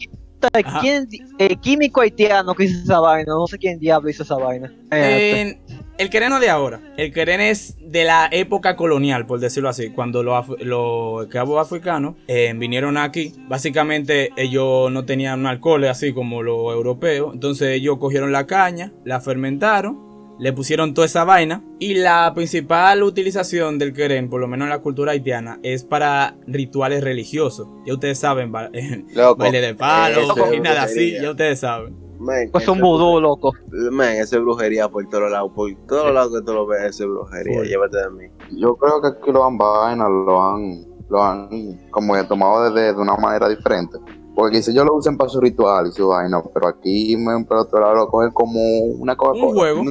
¿quién, 0.81 1.09
el 1.39 1.59
químico 1.59 2.01
haitiano 2.01 2.55
que 2.55 2.65
hizo 2.65 2.79
esa 2.83 3.01
vaina? 3.01 3.33
No 3.33 3.47
sé 3.47 3.59
quién 3.59 3.79
diablo 3.79 4.09
hizo 4.11 4.23
esa 4.23 4.37
vaina. 4.37 4.73
Eh, 4.93 5.59
El 5.97 6.11
quereno 6.11 6.41
de 6.41 6.51
ahora, 6.51 6.81
el 6.97 7.13
quereno 7.13 7.45
es 7.45 7.77
de 7.81 8.03
la 8.05 8.29
época 8.33 8.75
colonial, 8.75 9.27
por 9.27 9.39
decirlo 9.39 9.69
así, 9.69 9.91
cuando 9.91 10.25
los, 10.25 10.45
los 10.61 11.23
esclavos 11.25 11.65
africanos 11.65 12.17
eh, 12.27 12.53
vinieron 12.57 12.97
aquí, 12.97 13.33
básicamente 13.49 14.31
ellos 14.37 14.91
no 14.91 15.05
tenían 15.05 15.47
alcohol 15.47 15.85
así 15.85 16.13
como 16.13 16.43
los 16.43 16.73
europeos, 16.75 17.33
entonces 17.35 17.69
ellos 17.69 17.99
cogieron 17.99 18.33
la 18.33 18.45
caña, 18.47 18.93
la 19.05 19.21
fermentaron, 19.21 20.03
le 20.41 20.53
pusieron 20.53 20.95
toda 20.95 21.07
esa 21.07 21.23
vaina. 21.23 21.63
Y 21.79 21.95
la 21.95 22.33
principal 22.35 23.05
utilización 23.05 23.79
del 23.79 23.93
querén, 23.93 24.29
por 24.29 24.41
lo 24.41 24.49
menos 24.49 24.67
en 24.67 24.71
la 24.71 24.81
cultura 24.81 25.13
haitiana, 25.13 25.61
es 25.63 25.85
para 25.85 26.35
rituales 26.49 27.05
religiosos. 27.05 27.69
Ya 27.87 27.95
ustedes 27.95 28.19
saben, 28.19 28.51
ba- 28.51 28.69
loco, 29.15 29.37
baile 29.37 29.61
de 29.61 29.75
palo 29.77 30.21
y 30.57 30.61
nada 30.61 30.83
así, 30.83 31.13
ya 31.23 31.31
ustedes 31.31 31.61
saben. 31.61 31.95
Man, 32.19 32.49
pues 32.53 32.67
un 32.69 32.77
es 32.77 32.83
vudú, 32.83 33.21
loco. 33.21 33.53
Man, 33.91 34.11
eso 34.17 34.37
es 34.37 34.43
brujería 34.43 34.89
por 34.89 35.07
todos 35.09 35.31
lados. 35.31 35.51
Por 35.55 35.71
todos 35.89 36.13
lados 36.13 36.33
que 36.39 36.45
tú 36.47 36.53
lo 36.55 36.67
ves, 36.67 36.83
eso 36.91 37.05
es 37.05 37.11
brujería. 37.11 37.63
Llévate 37.65 37.99
de 37.99 38.11
mí. 38.11 38.25
Yo 38.59 38.77
creo 38.77 39.01
que 39.03 39.09
aquí 39.09 39.33
lo 39.33 39.45
han 39.45 39.59
vaina, 39.59 40.09
lo 40.09 40.43
han, 40.43 40.85
lo 41.09 41.23
han 41.23 41.49
como 41.91 42.15
que 42.15 42.25
tomado 42.25 42.71
de, 42.73 42.93
de 42.93 43.01
una 43.01 43.17
manera 43.17 43.49
diferente. 43.49 43.99
Porque 44.35 44.63
si 44.63 44.73
ellos 44.73 44.85
lo 44.85 44.95
usan 44.97 45.17
para 45.17 45.31
su 45.31 45.41
ritual 45.41 45.87
y 45.89 45.93
su 45.93 46.09
vaina, 46.09 46.43
pero 46.53 46.69
aquí 46.69 47.17
me, 47.17 47.45
por 47.45 47.59
otro 47.59 47.81
lado 47.81 47.95
lo 47.95 48.09
cogen 48.09 48.33
como 48.33 48.61
una 48.99 49.17
cosa. 49.17 49.33
Un 49.45 49.53
juego. 49.53 49.85
No. 49.85 49.91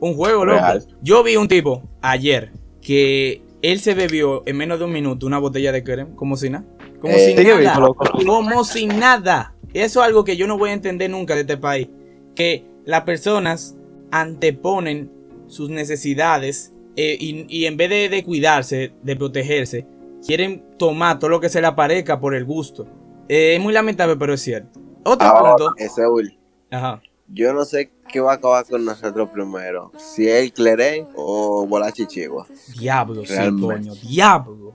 Un 0.00 0.14
juego, 0.14 0.44
loco. 0.44 0.58
Real. 0.58 0.84
Yo 1.02 1.22
vi 1.22 1.36
un 1.36 1.48
tipo 1.48 1.82
ayer 2.02 2.52
que 2.80 3.42
él 3.62 3.80
se 3.80 3.94
bebió 3.94 4.42
en 4.46 4.56
menos 4.56 4.78
de 4.78 4.84
un 4.84 4.92
minuto 4.92 5.26
una 5.26 5.38
botella 5.38 5.72
de 5.72 5.82
crema, 5.82 6.10
como 6.16 6.36
si 6.36 6.50
nada. 6.50 6.64
Como 7.00 7.14
Eh, 7.14 7.34
si 7.36 7.44
nada. 7.44 7.78
loco. 7.78 8.04
Como 8.26 8.64
si 8.64 8.86
nada. 8.86 9.53
Eso 9.74 10.00
es 10.00 10.06
algo 10.06 10.24
que 10.24 10.36
yo 10.36 10.46
no 10.46 10.56
voy 10.56 10.70
a 10.70 10.72
entender 10.72 11.10
nunca 11.10 11.34
de 11.34 11.42
este 11.42 11.56
país. 11.58 11.88
Que 12.34 12.64
las 12.86 13.02
personas 13.02 13.76
anteponen 14.10 15.10
sus 15.46 15.68
necesidades 15.68 16.72
eh, 16.96 17.16
y, 17.20 17.44
y 17.48 17.66
en 17.66 17.76
vez 17.76 17.90
de, 17.90 18.08
de 18.08 18.24
cuidarse, 18.24 18.92
de 19.02 19.16
protegerse, 19.16 19.86
quieren 20.26 20.64
tomar 20.78 21.18
todo 21.18 21.30
lo 21.30 21.40
que 21.40 21.48
se 21.48 21.60
le 21.60 21.66
aparezca 21.66 22.18
por 22.20 22.34
el 22.34 22.44
gusto. 22.44 22.86
Eh, 23.28 23.56
es 23.56 23.60
muy 23.60 23.72
lamentable, 23.72 24.16
pero 24.16 24.32
es 24.34 24.40
cierto. 24.40 24.80
Otro 25.04 25.26
Ahora, 25.26 25.56
punto. 25.56 25.74
ese 25.76 26.06
Will, 26.06 26.38
Ajá. 26.70 27.02
yo 27.28 27.52
no 27.52 27.64
sé 27.64 27.90
qué 28.10 28.20
va 28.20 28.32
a 28.32 28.34
acabar 28.36 28.64
con 28.66 28.84
nosotros 28.84 29.28
primero. 29.30 29.92
Si 29.96 30.26
es 30.28 30.42
el 30.44 30.52
Cleré 30.52 31.06
o 31.14 31.66
Bola 31.66 31.90
Chichigua. 31.92 32.46
Diablo, 32.78 33.24
sí, 33.26 33.34
coño. 33.60 33.92
Diablo. 33.96 34.74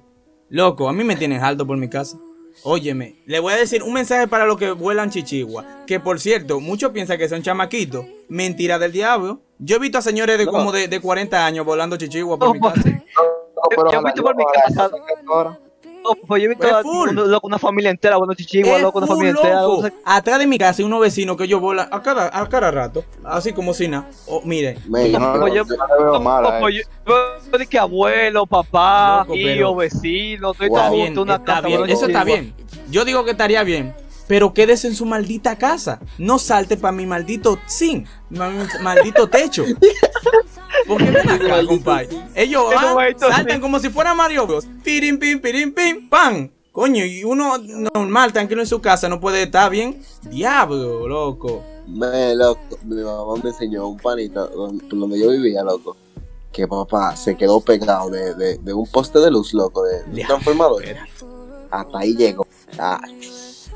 Loco, 0.50 0.88
a 0.90 0.94
mí 0.94 1.04
me 1.04 1.16
tienen 1.16 1.42
alto 1.42 1.66
por 1.66 1.78
mi 1.78 1.88
casa. 1.90 2.18
Óyeme, 2.64 3.16
le 3.26 3.40
voy 3.40 3.54
a 3.54 3.58
decir 3.58 3.84
un 3.84 3.94
mensaje 3.94 4.28
para 4.28 4.46
los 4.46 4.58
que 4.58 4.72
vuelan 4.72 5.10
chichigua. 5.10 5.66
Que 5.88 6.00
por 6.00 6.20
cierto, 6.20 6.60
muchos 6.60 6.92
piensan 6.92 7.18
que 7.18 7.30
son 7.30 7.42
chamaquitos. 7.42 8.06
Mentira 8.28 8.78
del 8.80 8.92
diablo. 8.92 9.42
Yo 9.60 9.78
he 9.78 9.80
visto 9.80 9.98
a 9.98 10.02
señores 10.02 10.38
de 10.38 10.46
No. 10.46 10.52
como 10.52 10.72
de, 10.72 10.88
de 10.88 11.00
40 11.00 11.46
años 11.46 11.66
volando 11.66 11.98
chichigua 11.98 12.38
por 12.38 12.48
No, 12.50 12.54
mi 12.56 12.60
casa. 12.60 12.82
pero 12.84 13.04
yo 13.84 13.84
he 13.84 13.88
ojalá 13.98 14.02
visto 14.04 14.24
por 14.24 14.36
mi 14.36 14.44
casa. 14.54 14.90
No, 16.10 16.28
pues 16.28 16.42
yo 16.42 16.46
he 16.46 16.50
visto 16.50 16.76
a- 16.76 16.82
full. 16.82 17.10
un- 17.10 17.32
loco, 17.32 17.48
una 17.48 17.60
familia 17.60 17.92
entera, 17.92 18.18
bueno, 18.18 18.34
chichigua, 18.34 18.78
Es 18.78 18.82
loco, 18.82 18.98
una 19.00 19.08
familia 19.08 19.32
entera. 19.32 19.62
loco. 19.62 19.84
loco, 19.84 19.96
Atrás 20.06 20.40
de 20.40 20.48
mi 20.48 20.58
casa 20.58 20.82
hay 20.82 20.86
unos 20.86 21.02
vecinos 21.02 21.38
que 21.38 21.44
ellos 21.46 21.62
volan 21.62 21.88
a 21.92 22.02
cada, 22.02 22.28
a 22.38 22.48
cada 22.50 22.72
rato. 22.72 23.04
Así 23.24 23.54
como 23.54 23.74
si 23.74 23.88
nada. 23.88 24.10
Oh, 24.28 24.42
mire, 24.44 24.78
Me, 24.88 25.12
yo 25.12 25.20
no, 25.20 25.48
yo- 25.48 25.56
yo 25.56 25.66
veo 25.66 26.42
Loco, 26.42 26.70
yo- 26.70 26.82
yo 27.06 27.68
que 27.70 27.78
abuelo, 27.80 28.46
papá, 28.46 29.20
Loco, 29.22 29.34
tío, 29.34 29.46
pero- 29.46 29.76
vecino, 29.76 30.54
todo 30.54 30.68
Wow. 30.68 30.92
bien, 30.96 31.18
una 31.20 31.36
está 31.36 31.46
casa, 31.56 31.68
bien. 31.68 31.80
bueno, 31.80 31.94
Eso 31.94 32.06
está 32.08 32.24
bien. 32.24 32.54
Yo 32.90 33.06
digo 33.06 33.24
que 33.26 33.32
estaría 33.32 33.64
bien. 33.64 33.94
Pero 34.28 34.54
quédese 34.54 34.88
en 34.88 34.94
su 34.96 35.08
maldita 35.08 35.56
casa. 35.58 36.00
No 36.20 36.38
salte 36.38 36.78
para 36.78 36.92
mi 36.92 37.08
maldito 37.08 37.58
zinc. 37.68 38.08
Mi 38.30 38.38
maldito 38.82 39.28
techo. 39.28 39.66
Porque 40.90 41.12
ven 41.12 41.30
acá, 41.30 41.66
compadre. 41.66 42.10
Ellos 42.36 42.66
van, 42.74 43.18
saltan 43.20 43.62
como 43.62 43.80
si 43.80 43.90
fuera 43.90 44.14
Mario 44.16 44.48
Bros. 44.48 44.68
Pirim, 44.84 45.20
pim, 45.20 45.40
pirim, 45.40 45.72
pim, 45.72 46.10
pam. 46.10 46.50
Coño, 46.72 47.06
y 47.06 47.24
uno 47.24 47.58
normal, 47.94 48.34
tranquilo 48.34 48.62
en 48.62 48.68
su 48.68 48.82
casa, 48.82 49.08
no 49.08 49.20
puede 49.20 49.44
estar 49.44 49.70
bien. 49.70 50.02
Diablo, 50.24 51.08
loco. 51.08 51.64
Me, 51.88 52.36
loco, 52.36 52.62
mi 52.84 53.02
mamá 53.02 53.36
me 53.44 53.50
enseñó 53.50 53.88
un 53.88 53.98
panito 53.98 54.48
donde, 54.48 55.20
yo 55.20 55.30
vivía, 55.30 55.64
loco. 55.64 55.96
Que 56.52 56.68
papá 56.68 57.16
se 57.16 57.38
quedó 57.38 57.62
pegado 57.62 58.10
de, 58.10 58.34
de, 58.34 58.58
de 58.58 58.74
un 58.74 58.88
poste 58.88 59.20
de 59.20 59.30
luz, 59.30 59.54
loco, 59.54 59.84
de, 59.84 60.04
de 60.06 60.22
un 60.22 60.28
transformador. 60.28 60.84
Hasta 61.70 62.00
ahí 62.00 62.16
llegó. 62.16 62.48
Ah, 62.78 63.00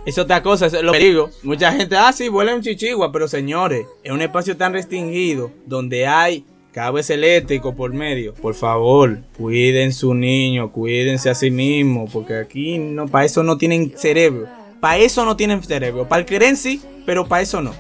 Es 0.06 0.18
otra 0.18 0.42
cosa, 0.44 0.66
es 0.66 0.82
lo 0.82 0.92
que 0.92 1.00
digo. 1.00 1.30
Mucha 1.44 1.72
gente, 1.72 1.96
ah, 1.96 2.12
sí, 2.12 2.28
vuela 2.30 2.52
en 2.52 2.62
chichigua, 2.62 3.12
pero 3.12 3.28
señores, 3.28 3.86
es 4.04 4.12
un 4.12 4.22
espacio 4.22 4.58
tan 4.58 4.74
restringido 4.74 5.52
donde 5.66 6.08
hay 6.08 6.46
cables 6.74 7.10
eléctricos 7.10 7.74
por 7.76 7.94
medio. 7.94 8.34
Por 8.34 8.56
favor, 8.56 9.20
cuiden 9.38 9.94
su 9.94 10.14
niño, 10.14 10.72
cuídense 10.72 11.30
a 11.30 11.36
sí 11.36 11.52
mismos, 11.52 12.12
porque 12.12 12.36
aquí 12.36 12.80
no, 12.80 13.08
para 13.08 13.26
eso 13.26 13.44
no 13.44 13.58
tienen 13.58 13.94
cerebro. 13.96 14.48
Para 14.82 14.98
eso 14.98 15.24
no 15.24 15.38
tienen 15.38 15.64
cerebro. 15.64 16.10
Para 16.10 16.22
el 16.22 16.26
querer 16.26 16.58
sí, 16.58 16.82
pero 17.06 17.26
para 17.26 17.44
eso 17.44 17.62
no. 17.62 17.72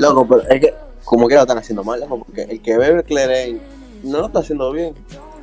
Loco, 0.00 0.26
pero 0.28 0.42
es 0.48 0.60
que, 0.60 0.74
como 1.04 1.28
que 1.28 1.36
lo 1.36 1.42
están 1.42 1.56
haciendo 1.56 1.84
mal, 1.84 2.00
loco, 2.00 2.24
porque 2.24 2.42
el 2.42 2.60
que 2.60 2.76
bebe 2.76 3.02
Cleren 3.04 3.62
no 4.02 4.18
lo 4.18 4.26
está 4.26 4.40
haciendo 4.40 4.70
bien. 4.72 4.94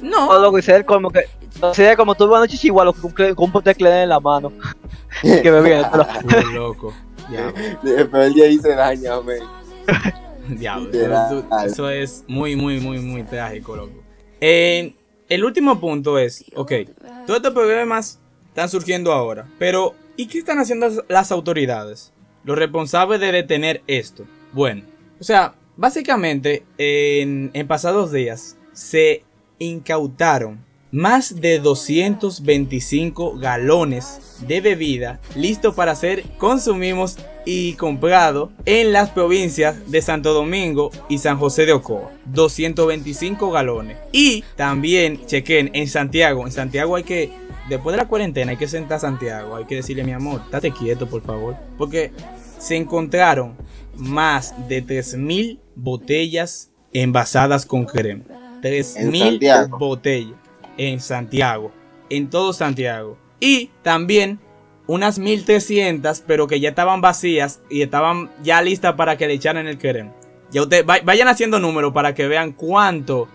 No, 0.01 0.27
No, 0.27 0.39
loco, 0.39 0.59
y 0.59 0.61
sería 0.61 0.85
como 0.85 1.09
que. 1.09 1.21
no, 1.61 1.73
Sería 1.73 1.95
como 1.95 2.13
tú 2.13 2.27
vas 2.27 2.43
a 2.43 2.47
chichigua, 2.47 2.85
loco, 2.85 3.09
con, 3.15 3.33
un 3.37 3.51
pote 3.51 3.71
de 3.71 3.75
Cleren 3.75 4.03
en 4.03 4.09
la 4.09 4.19
mano. 4.19 4.51
que 5.21 5.49
bebiendo. 5.49 5.87
Oh, 5.93 6.51
loco. 6.53 6.93
Diablo, 7.29 7.53
Pero 7.81 8.23
el 8.23 8.33
día 8.33 8.45
ahí 8.45 8.57
se 8.59 8.75
daña, 8.75 9.19
men. 9.21 9.43
diablo. 10.59 10.89
Eso, 10.91 11.45
eso 11.65 11.89
es 11.89 12.23
muy, 12.27 12.55
muy, 12.55 12.79
muy, 12.79 12.99
muy 12.99 13.23
trágico, 13.23 13.75
loco. 13.75 14.03
Eh, 14.41 14.93
el 15.29 15.43
último 15.43 15.79
punto 15.79 16.17
es, 16.19 16.45
ok, 16.55 16.71
todos 17.25 17.37
estos 17.37 17.53
problemas 17.53 18.19
están 18.49 18.69
surgiendo 18.69 19.11
ahora, 19.11 19.47
pero 19.59 19.93
¿y 20.15 20.27
qué 20.27 20.39
están 20.39 20.59
haciendo 20.59 20.87
las- 21.09 21.31
autoridades? 21.31 22.13
Los 22.43 22.57
responsables 22.57 23.19
de 23.19 23.31
detener 23.31 23.81
esto. 23.87 24.25
Bueno, 24.53 24.83
o 25.19 25.23
sea, 25.23 25.55
básicamente 25.75 26.63
en, 26.77 27.51
en 27.53 27.67
pasados 27.67 28.11
días 28.11 28.57
se 28.73 29.23
incautaron 29.59 30.65
más 30.91 31.41
de 31.41 31.59
225 31.59 33.37
galones 33.37 34.37
de 34.47 34.61
bebida 34.61 35.19
listo 35.35 35.73
para 35.75 35.93
ser 35.95 36.23
consumidos 36.37 37.17
y 37.49 37.75
comprado 37.75 38.51
en 38.65 38.91
las 38.91 39.09
provincias 39.09 39.89
de 39.89 40.01
Santo 40.01 40.33
Domingo 40.33 40.91
y 41.07 41.19
San 41.19 41.37
José 41.37 41.65
de 41.65 41.71
Ocoa. 41.71 42.11
225 42.25 43.51
galones. 43.51 43.95
Y 44.11 44.43
también 44.57 45.25
chequen 45.25 45.71
en 45.73 45.87
Santiago. 45.87 46.45
En 46.45 46.51
Santiago 46.51 46.97
hay 46.97 47.03
que, 47.03 47.31
después 47.69 47.93
de 47.93 48.03
la 48.03 48.09
cuarentena, 48.09 48.51
hay 48.51 48.57
que 48.57 48.67
sentar 48.67 48.97
a 48.97 48.99
Santiago. 48.99 49.55
Hay 49.55 49.63
que 49.63 49.75
decirle, 49.75 50.03
mi 50.03 50.11
amor, 50.11 50.41
estate 50.43 50.71
quieto, 50.71 51.07
por 51.07 51.21
favor. 51.21 51.55
Porque 51.77 52.11
se 52.59 52.75
encontraron 52.75 53.55
más 53.95 54.53
de 54.67 54.85
3.000 54.85 55.57
botellas 55.73 56.71
envasadas 56.91 57.65
con 57.65 57.85
crema. 57.85 58.25
3.000 58.61 59.19
Santiago. 59.19 59.77
botellas 59.77 60.35
en 60.77 60.99
Santiago. 60.99 61.71
En 62.09 62.29
todo 62.29 62.51
Santiago. 62.51 63.17
Y 63.39 63.69
también 63.83 64.37
unas 64.87 65.19
1300, 65.19 66.21
pero 66.25 66.47
que 66.47 66.59
ya 66.59 66.69
estaban 66.69 67.01
vacías 67.01 67.61
y 67.69 67.81
estaban 67.81 68.31
ya 68.43 68.61
listas 68.61 68.95
para 68.95 69.17
que 69.17 69.27
le 69.27 69.33
echaran 69.33 69.67
el 69.67 69.77
querem. 69.77 70.11
Ya 70.51 70.61
ustedes 70.61 70.85
va- 70.89 71.01
vayan 71.03 71.27
haciendo 71.27 71.59
números 71.59 71.93
para 71.93 72.13
que 72.15 72.27
vean 72.27 72.53
cuánto 72.53 73.27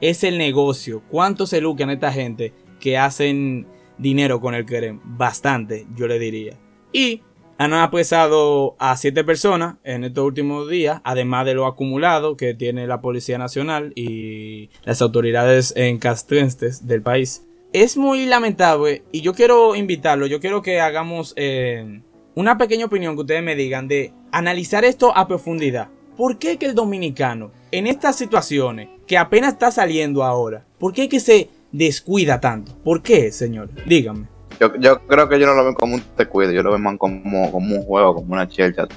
es 0.00 0.24
el 0.24 0.38
negocio, 0.38 1.02
cuánto 1.08 1.46
se 1.46 1.60
lucran 1.60 1.90
esta 1.90 2.12
gente 2.12 2.52
que 2.80 2.98
hacen 2.98 3.66
dinero 3.96 4.40
con 4.40 4.54
el 4.54 4.66
querem. 4.66 5.00
Bastante, 5.04 5.86
yo 5.96 6.06
le 6.08 6.18
diría. 6.18 6.54
Y 6.92 7.22
han 7.58 7.74
apresado 7.74 8.76
a 8.78 8.96
siete 8.96 9.24
personas 9.24 9.76
en 9.82 10.04
estos 10.04 10.24
últimos 10.24 10.68
días, 10.68 11.00
además 11.02 11.44
de 11.46 11.54
lo 11.54 11.66
acumulado 11.66 12.36
que 12.36 12.54
tiene 12.54 12.86
la 12.86 13.00
Policía 13.00 13.38
Nacional 13.38 13.92
y 13.96 14.70
las 14.84 15.02
autoridades 15.02 15.72
encastrenses 15.76 16.86
del 16.86 17.02
país. 17.02 17.44
Es 17.72 17.98
muy 17.98 18.24
lamentable 18.24 19.02
y 19.12 19.20
yo 19.20 19.34
quiero 19.34 19.74
invitarlo, 19.74 20.26
yo 20.26 20.40
quiero 20.40 20.62
que 20.62 20.80
hagamos 20.80 21.34
eh, 21.36 22.00
una 22.34 22.56
pequeña 22.56 22.86
opinión 22.86 23.14
que 23.14 23.20
ustedes 23.20 23.42
me 23.42 23.54
digan 23.54 23.88
de 23.88 24.14
analizar 24.32 24.86
esto 24.86 25.14
a 25.14 25.28
profundidad. 25.28 25.88
¿Por 26.16 26.38
qué 26.38 26.56
que 26.56 26.64
el 26.64 26.74
dominicano 26.74 27.50
en 27.70 27.86
estas 27.86 28.16
situaciones 28.16 28.88
que 29.06 29.18
apenas 29.18 29.52
está 29.52 29.70
saliendo 29.70 30.24
ahora, 30.24 30.64
por 30.78 30.94
qué 30.94 31.10
que 31.10 31.20
se 31.20 31.50
descuida 31.70 32.40
tanto? 32.40 32.74
¿Por 32.82 33.02
qué, 33.02 33.30
señor? 33.32 33.68
Díganme. 33.84 34.28
Yo, 34.58 34.74
yo 34.76 35.06
creo 35.06 35.28
que 35.28 35.38
yo 35.38 35.46
no 35.46 35.54
lo 35.54 35.64
veo 35.64 35.74
como 35.74 35.96
un 35.96 36.00
te 36.16 36.24
cuido, 36.24 36.52
yo 36.52 36.62
lo 36.62 36.70
veo 36.70 36.78
más 36.78 36.96
como, 36.96 37.52
como 37.52 37.74
un 37.76 37.82
juego, 37.82 38.14
como 38.14 38.32
una 38.32 38.48
chelcha. 38.48 38.88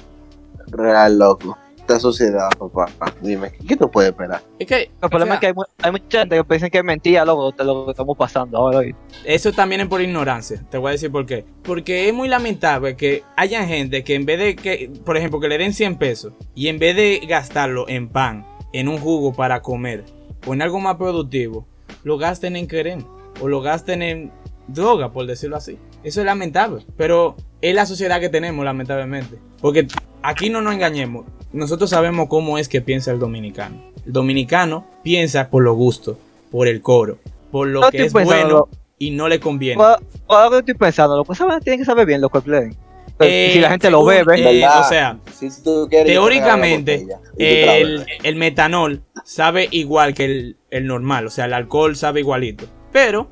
Real, 0.68 1.18
loco. 1.18 1.58
Esta 1.82 1.98
sociedad, 2.00 2.48
papá. 2.58 2.86
Dime, 3.20 3.52
¿qué 3.66 3.76
tú 3.76 3.90
puedes 3.90 4.10
esperar? 4.12 4.40
Es 4.58 4.66
que 4.66 4.90
El 5.02 5.10
problema 5.10 5.24
o 5.24 5.26
sea, 5.26 5.34
es 5.34 5.40
que 5.40 5.46
hay, 5.48 5.52
mu- 5.52 5.62
hay 5.82 5.90
mucha 5.92 6.18
gente 6.20 6.36
que 6.36 6.44
piensa 6.44 6.70
que 6.70 6.78
es 6.78 6.84
mentira, 6.84 7.24
loco, 7.24 7.52
lo 7.62 7.84
que 7.86 7.90
estamos 7.90 8.16
pasando 8.16 8.56
ahora. 8.58 8.78
hoy. 8.78 8.94
Eso 9.24 9.52
también 9.52 9.80
es 9.80 9.88
por 9.88 10.00
ignorancia. 10.00 10.62
Te 10.70 10.78
voy 10.78 10.90
a 10.90 10.92
decir 10.92 11.10
por 11.10 11.26
qué. 11.26 11.44
Porque 11.64 12.08
es 12.08 12.14
muy 12.14 12.28
lamentable 12.28 12.96
que 12.96 13.24
haya 13.36 13.66
gente 13.66 14.04
que 14.04 14.14
en 14.14 14.24
vez 14.24 14.38
de 14.38 14.56
que, 14.56 14.90
por 15.04 15.16
ejemplo, 15.16 15.40
que 15.40 15.48
le 15.48 15.58
den 15.58 15.72
100 15.74 15.96
pesos 15.96 16.32
y 16.54 16.68
en 16.68 16.78
vez 16.78 16.94
de 16.96 17.20
gastarlo 17.28 17.88
en 17.88 18.08
pan, 18.08 18.46
en 18.72 18.88
un 18.88 18.98
jugo 18.98 19.32
para 19.34 19.60
comer 19.60 20.04
o 20.46 20.54
en 20.54 20.62
algo 20.62 20.78
más 20.80 20.96
productivo, 20.96 21.66
lo 22.04 22.16
gasten 22.16 22.54
en 22.56 22.68
querer 22.68 22.98
o 23.40 23.48
lo 23.48 23.60
gasten 23.60 24.02
en 24.02 24.30
droga, 24.68 25.12
por 25.12 25.26
decirlo 25.26 25.56
así. 25.56 25.78
Eso 26.04 26.20
es 26.20 26.26
lamentable. 26.26 26.84
Pero 26.96 27.34
es 27.60 27.74
la 27.74 27.86
sociedad 27.86 28.20
que 28.20 28.28
tenemos, 28.28 28.64
lamentablemente. 28.64 29.38
Porque 29.60 29.86
aquí 30.22 30.48
no 30.48 30.62
nos 30.62 30.74
engañemos. 30.74 31.26
Nosotros 31.52 31.90
sabemos 31.90 32.28
cómo 32.28 32.58
es 32.58 32.68
que 32.68 32.80
piensa 32.80 33.10
el 33.12 33.18
dominicano. 33.18 33.76
El 34.06 34.12
dominicano 34.12 34.86
piensa 35.02 35.48
por 35.48 35.62
lo 35.62 35.74
gusto, 35.74 36.18
por 36.50 36.66
el 36.68 36.80
coro, 36.80 37.18
por 37.50 37.68
lo 37.68 37.80
No 37.82 37.90
que 37.90 38.04
es 38.04 38.12
pensando- 38.12 38.68
bueno 38.68 38.68
y 38.98 39.10
no 39.10 39.28
le 39.28 39.40
conviene. 39.40 39.82
Ahora 40.28 40.50
que 40.50 40.58
estoy 40.58 40.74
pensando, 40.74 41.24
esa 41.30 41.44
vaina 41.44 41.60
tienen 41.60 41.80
que 41.80 41.84
saber 41.84 42.06
bien 42.06 42.20
lo 42.20 42.28
que 42.28 42.40
Cleren. 42.40 42.76
Eh, 43.18 43.50
si 43.52 43.60
la 43.60 43.70
gente 43.70 43.90
lo 43.90 44.04
bebe, 44.04 44.40
eh, 44.40 44.60
¿Verdad? 44.60 44.80
o 44.80 44.88
sea, 44.88 45.18
Si 45.32 45.48
tú 45.62 45.86
quieres, 45.88 46.12
yo 46.12 46.20
te 46.24 46.30
teóricamente, 46.30 46.98
botella 47.32 47.76
el, 47.76 48.36
metanol 48.36 49.02
sabe 49.24 49.68
igual 49.70 50.14
que 50.14 50.24
el, 50.24 50.56
el 50.70 50.86
normal, 50.86 51.26
o 51.26 51.30
sea, 51.30 51.44
el 51.44 51.52
alcohol 51.52 51.94
sabe 51.94 52.20
igualito. 52.20 52.64
Pero 52.90 53.28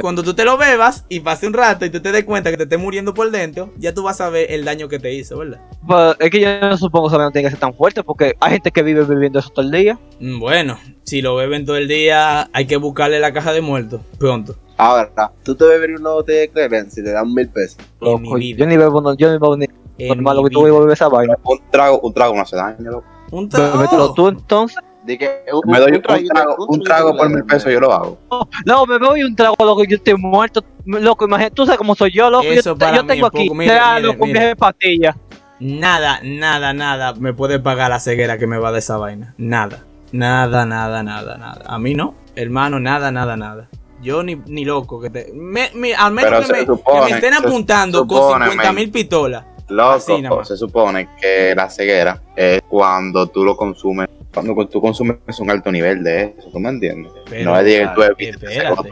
cuando 0.00 0.22
tú 0.22 0.34
te 0.34 0.44
lo 0.44 0.56
bebas 0.58 1.04
y 1.08 1.20
pase 1.20 1.46
un 1.46 1.52
rato 1.54 1.84
y 1.84 1.90
tú 1.90 2.00
te 2.00 2.12
des 2.12 2.24
cuenta 2.24 2.50
que 2.50 2.56
te 2.56 2.64
estés 2.64 2.78
muriendo 2.78 3.14
por 3.14 3.30
dentro, 3.30 3.70
ya 3.78 3.94
tú 3.94 4.02
vas 4.02 4.20
a 4.20 4.28
ver 4.28 4.50
el 4.50 4.64
daño 4.64 4.88
que 4.88 4.98
te 4.98 5.14
hizo, 5.14 5.38
¿verdad? 5.38 5.60
Pues, 5.86 6.16
es 6.18 6.30
que 6.30 6.40
yo 6.40 6.60
no 6.60 6.76
supongo 6.76 7.06
que 7.06 7.10
esa 7.12 7.16
vaina 7.18 7.28
no 7.28 7.32
tiene 7.32 7.46
que 7.46 7.50
ser 7.52 7.60
tan 7.60 7.74
fuerte 7.74 8.02
porque 8.02 8.34
hay 8.40 8.52
gente 8.52 8.70
que 8.72 8.82
vive 8.82 9.04
bebiendo 9.04 9.38
eso 9.38 9.50
todo 9.50 9.64
el 9.64 9.70
día. 9.70 9.98
Mm, 10.18 10.38
Bueno, 10.40 10.78
si 11.04 11.22
lo 11.22 11.36
beben 11.36 11.64
todo 11.64 11.76
el 11.76 11.88
día, 11.88 12.50
hay 12.52 12.66
que 12.66 12.76
buscarle 12.76 13.20
la 13.20 13.32
caja 13.32 13.52
de 13.52 13.60
muertos 13.60 14.00
pronto. 14.18 14.56
Ahora, 14.76 15.10
tú 15.44 15.54
te 15.54 15.64
beberías 15.64 16.00
una 16.00 16.10
botella 16.10 16.40
de 16.40 16.48
Cleren 16.50 16.90
si 16.90 17.02
te 17.04 17.12
dan 17.12 17.32
mil 17.32 17.48
pesos. 17.48 17.76
En 18.00 18.22
mi 18.22 18.28
Loco, 18.28 18.34
vida. 18.36 18.58
yo 18.58 18.66
ni 18.66 18.76
bebo, 18.76 19.00
no, 19.00 19.14
yo 19.14 19.28
ni 19.28 19.34
bebo 19.34 19.56
ni 19.56 19.66
normal, 19.98 20.36
lo 20.38 20.44
que 20.44 20.50
tú 20.50 20.62
bebes 20.62 20.94
esa 20.94 21.08
vaina. 21.08 21.36
Un 21.44 21.60
trago, 21.70 22.00
un 22.00 22.12
trago 22.14 22.34
no 22.34 22.42
hace 22.42 22.56
daño, 22.56 22.90
loco. 22.90 23.04
Un 23.30 23.48
trago. 23.48 23.76
Bébetelo 23.78 24.14
tú 24.14 24.28
entonces. 24.28 24.78
Di 25.10 25.18
que 25.18 25.28
un, 25.52 25.68
Me 25.68 25.80
doy 25.80 25.90
un, 25.92 26.02
trago, 26.02 26.66
un 26.68 26.80
trago 26.82 27.16
por 27.16 27.28
de 27.28 27.34
mil 27.34 27.44
pesos, 27.44 27.72
yo 27.72 27.80
lo 27.80 27.92
hago. 27.92 28.18
No, 28.64 28.86
me 28.86 28.96
voy 28.98 29.24
un 29.24 29.34
trago, 29.34 29.56
loco, 29.58 29.82
yo 29.84 29.96
estoy 29.96 30.14
muerto. 30.14 30.62
Loco, 30.86 31.24
imagínate, 31.24 31.54
tú 31.54 31.64
sabes 31.66 31.78
cómo 31.78 31.96
soy 31.96 32.12
yo, 32.12 32.30
loco. 32.30 32.44
Eso 32.44 32.70
yo, 32.70 32.78
para 32.78 32.96
yo 32.98 33.02
mí 33.02 33.08
tengo 33.08 33.26
aquí. 33.26 33.50
Mire, 33.50 33.72
sea, 33.74 33.94
mire, 33.96 34.06
loco, 34.06 34.22
un 34.22 34.28
mire. 34.28 34.32
viaje 34.38 34.46
de 34.48 34.56
pastillas. 34.56 35.16
Nada, 35.58 36.20
nada, 36.22 36.72
nada 36.72 37.12
me 37.14 37.34
puede 37.34 37.58
pagar 37.58 37.90
la 37.90 37.98
ceguera 37.98 38.38
que 38.38 38.46
me 38.46 38.56
va 38.58 38.70
de 38.72 38.78
esa 38.78 38.96
vaina. 38.98 39.34
Nada. 39.36 39.80
Nada, 40.12 40.64
nada, 40.64 41.02
nada, 41.02 41.36
nada. 41.36 41.62
A 41.66 41.78
mí 41.80 41.94
no, 41.94 42.14
hermano, 42.36 42.78
nada, 42.78 43.10
nada, 43.10 43.36
nada. 43.36 43.68
Yo 44.00 44.22
ni, 44.22 44.36
ni 44.46 44.64
loco 44.64 45.00
que 45.00 45.10
te. 45.10 45.32
me- 45.34 45.70
me- 45.74 45.94
al 45.94 46.12
menos 46.12 46.30
Pero 46.30 46.40
que 46.40 46.46
se 46.46 46.52
me, 46.52 46.58
que 46.66 47.00
me 47.04 47.10
estén 47.10 47.34
se 47.34 47.46
apuntando 47.46 48.06
con 48.06 48.16
supone, 48.18 48.44
50 48.50 48.72
men. 48.72 48.74
mil 48.76 48.90
pistolas. 48.92 49.44
Loco, 49.68 50.44
se 50.44 50.56
supone 50.56 51.08
que 51.20 51.52
la 51.54 51.68
ceguera 51.68 52.20
es 52.34 52.60
cuando 52.68 53.26
tú 53.28 53.44
lo 53.44 53.56
consumes, 53.56 54.08
cuando 54.32 54.68
tú 54.68 54.80
consumes 54.80 55.18
un 55.40 55.50
alto 55.50 55.72
nivel 55.72 56.04
de 56.04 56.34
eso, 56.38 56.50
¿tú 56.50 56.60
me 56.60 56.68
entiendes? 56.68 57.12
Pero, 57.28 57.50
no 57.50 57.58
es 57.58 57.64
de 57.64 57.78
que 57.78 57.88
tú 57.94 58.02
espérate. 58.02 58.90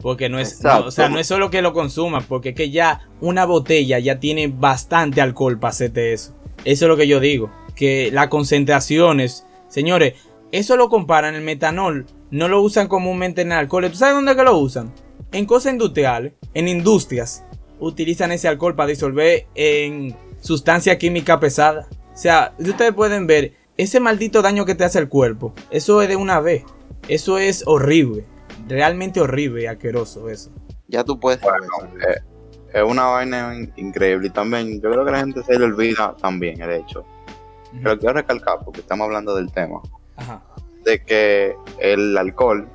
Porque 0.00 0.28
no 0.28 0.38
es, 0.38 0.62
no, 0.62 0.80
o 0.80 0.90
sea, 0.90 1.08
no 1.08 1.18
es 1.18 1.26
solo 1.26 1.50
que 1.50 1.62
lo 1.62 1.72
consumas, 1.72 2.24
porque 2.24 2.50
es 2.50 2.54
que 2.54 2.70
ya 2.70 3.08
una 3.22 3.46
botella 3.46 3.98
ya 3.98 4.20
tiene 4.20 4.48
bastante 4.48 5.22
alcohol 5.22 5.58
para 5.58 5.70
hacerte 5.70 6.12
eso. 6.12 6.36
Eso 6.66 6.84
es 6.84 6.88
lo 6.88 6.96
que 6.96 7.08
yo 7.08 7.20
digo. 7.20 7.50
Que 7.74 8.10
las 8.12 8.28
concentraciones, 8.28 9.46
señores, 9.68 10.14
eso 10.52 10.76
lo 10.76 10.90
comparan, 10.90 11.34
el 11.34 11.40
metanol, 11.40 12.04
no 12.30 12.48
lo 12.48 12.60
usan 12.60 12.86
comúnmente 12.86 13.42
en 13.42 13.52
alcohol. 13.52 13.90
¿Tú 13.90 13.96
sabes 13.96 14.14
dónde 14.14 14.36
que 14.36 14.42
lo 14.42 14.58
usan? 14.58 14.92
En 15.32 15.46
cosas 15.46 15.72
industriales, 15.72 16.34
en 16.52 16.68
industrias, 16.68 17.42
utilizan 17.80 18.30
ese 18.30 18.46
alcohol 18.46 18.76
para 18.76 18.90
disolver 18.90 19.46
en 19.54 20.14
sustancia 20.40 20.98
química 20.98 21.40
pesada. 21.40 21.88
O 22.12 22.16
sea, 22.16 22.54
ustedes 22.58 22.92
pueden 22.92 23.26
ver 23.26 23.54
ese 23.76 24.00
maldito 24.00 24.42
daño 24.42 24.64
que 24.64 24.74
te 24.74 24.84
hace 24.84 24.98
el 24.98 25.08
cuerpo. 25.08 25.52
Eso 25.70 26.00
es 26.02 26.08
de 26.08 26.16
una 26.16 26.40
vez. 26.40 26.64
Eso 27.08 27.38
es 27.38 27.64
horrible. 27.66 28.24
Realmente 28.68 29.20
horrible 29.20 29.62
y 29.62 29.66
asqueroso 29.66 30.28
eso. 30.28 30.50
Ya 30.88 31.04
tú 31.04 31.18
puedes 31.18 31.40
saber 31.40 31.60
Bueno, 31.78 31.96
eso. 31.98 32.08
eh, 32.10 32.22
es 32.72 32.82
una 32.82 33.04
vaina 33.06 33.54
in- 33.54 33.72
increíble 33.76 34.28
y 34.28 34.30
también 34.30 34.80
yo 34.80 34.90
creo 34.90 35.04
que 35.04 35.10
la 35.10 35.18
gente 35.18 35.42
se 35.42 35.58
le 35.58 35.64
olvida 35.64 36.14
también 36.20 36.60
el 36.62 36.70
hecho. 36.70 37.04
Pero 37.82 37.98
quiero 37.98 38.14
recalcar 38.14 38.58
porque 38.64 38.80
estamos 38.80 39.04
hablando 39.06 39.34
del 39.34 39.50
tema 39.50 39.80
Ajá. 40.16 40.42
de 40.84 41.02
que 41.02 41.56
el 41.80 42.16
alcohol 42.16 42.68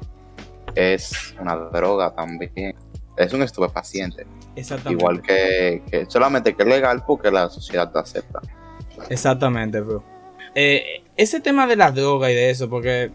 es 0.75 1.33
una 1.39 1.55
droga 1.55 2.13
también. 2.13 2.75
Es 3.17 3.33
un 3.33 3.41
estupefaciente, 3.41 4.25
Exactamente. 4.55 5.01
igual 5.01 5.21
que, 5.21 5.81
que 5.89 6.05
solamente 6.09 6.53
que 6.55 6.63
es 6.63 6.69
legal 6.69 7.03
porque 7.05 7.31
la 7.31 7.49
sociedad 7.49 7.91
te 7.91 7.99
acepta. 7.99 8.41
Exactamente, 9.09 9.81
bro. 9.81 10.03
Eh, 10.55 11.03
ese 11.17 11.39
tema 11.39 11.67
de 11.67 11.75
las 11.75 11.95
drogas 11.95 12.31
y 12.31 12.33
de 12.33 12.49
eso, 12.49 12.69
porque 12.69 13.11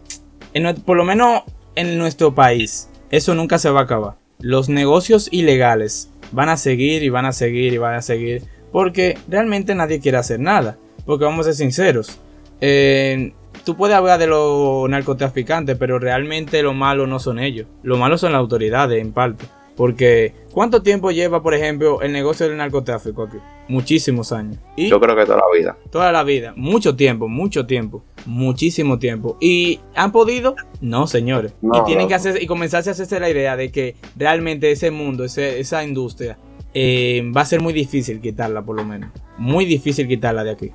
en 0.53 0.75
por 0.81 0.97
lo 0.97 1.03
menos 1.03 1.43
en 1.75 1.97
nuestro 1.97 2.33
país, 2.33 2.89
eso 3.09 3.35
nunca 3.35 3.57
se 3.57 3.69
va 3.69 3.81
a 3.81 3.83
acabar. 3.83 4.15
Los 4.39 4.69
negocios 4.69 5.27
ilegales 5.31 6.09
van 6.31 6.49
a 6.49 6.57
seguir 6.57 7.03
y 7.03 7.09
van 7.09 7.25
a 7.25 7.31
seguir 7.31 7.73
y 7.73 7.77
van 7.77 7.95
a 7.95 8.01
seguir, 8.01 8.43
porque 8.71 9.17
realmente 9.27 9.75
nadie 9.75 9.99
quiere 9.99 10.17
hacer 10.17 10.39
nada. 10.39 10.77
Porque 11.05 11.25
vamos 11.25 11.45
a 11.45 11.53
ser 11.53 11.55
sinceros. 11.55 12.19
eh, 12.61 13.31
tú 13.63 13.75
puedes 13.75 13.95
hablar 13.95 14.19
de 14.19 14.27
los 14.27 14.89
narcotraficantes, 14.89 15.77
pero 15.77 15.99
realmente 15.99 16.61
lo 16.63 16.73
malo 16.73 17.07
no 17.07 17.19
son 17.19 17.39
ellos. 17.39 17.67
Lo 17.83 17.97
malo 17.97 18.17
son 18.17 18.31
las 18.31 18.39
autoridades, 18.39 19.01
en 19.01 19.11
parte. 19.11 19.45
Porque, 19.75 20.33
¿cuánto 20.53 20.81
tiempo 20.81 21.11
lleva, 21.11 21.43
por 21.43 21.53
ejemplo, 21.53 22.01
el 22.01 22.13
negocio 22.13 22.47
del 22.47 22.55
narcotráfico 22.57 23.23
aquí? 23.23 23.37
Muchísimos 23.67 24.31
años. 24.31 24.57
Y 24.77 24.87
Yo 24.89 24.99
creo 25.01 25.15
que 25.15 25.25
toda 25.25 25.37
la 25.39 25.57
vida. 25.59 25.77
toda 25.91 26.11
la 26.11 26.23
vida, 26.23 26.53
mucho 26.55 26.95
tiempo, 26.95 27.27
mucho 27.27 27.65
tiempo, 27.65 28.03
muchísimo 28.25 28.99
tiempo. 28.99 29.37
¿Y 29.41 29.81
han 29.95 30.11
podido? 30.13 30.55
No, 30.81 31.07
señores. 31.07 31.53
No, 31.61 31.79
y 31.79 31.83
tienen 31.83 32.07
que 32.07 32.13
hacer 32.15 32.41
y 32.41 32.47
comenzarse 32.47 32.89
a 32.89 32.93
hacerse 32.93 33.19
la 33.19 33.29
idea 33.29 33.57
de 33.57 33.71
que 33.71 33.95
realmente 34.15 34.71
ese 34.71 34.91
mundo, 34.91 35.25
ese- 35.25 35.59
esa 35.59 35.83
industria, 35.83 36.37
eh, 36.73 37.23
va 37.35 37.41
a 37.41 37.45
ser 37.45 37.59
muy 37.59 37.73
difícil 37.73 38.21
quitarla, 38.21 38.61
por 38.61 38.75
lo 38.77 38.85
menos. 38.85 39.09
Muy 39.37 39.65
difícil 39.65 40.07
quitarla 40.07 40.43
de 40.43 40.51
aquí. 40.51 40.71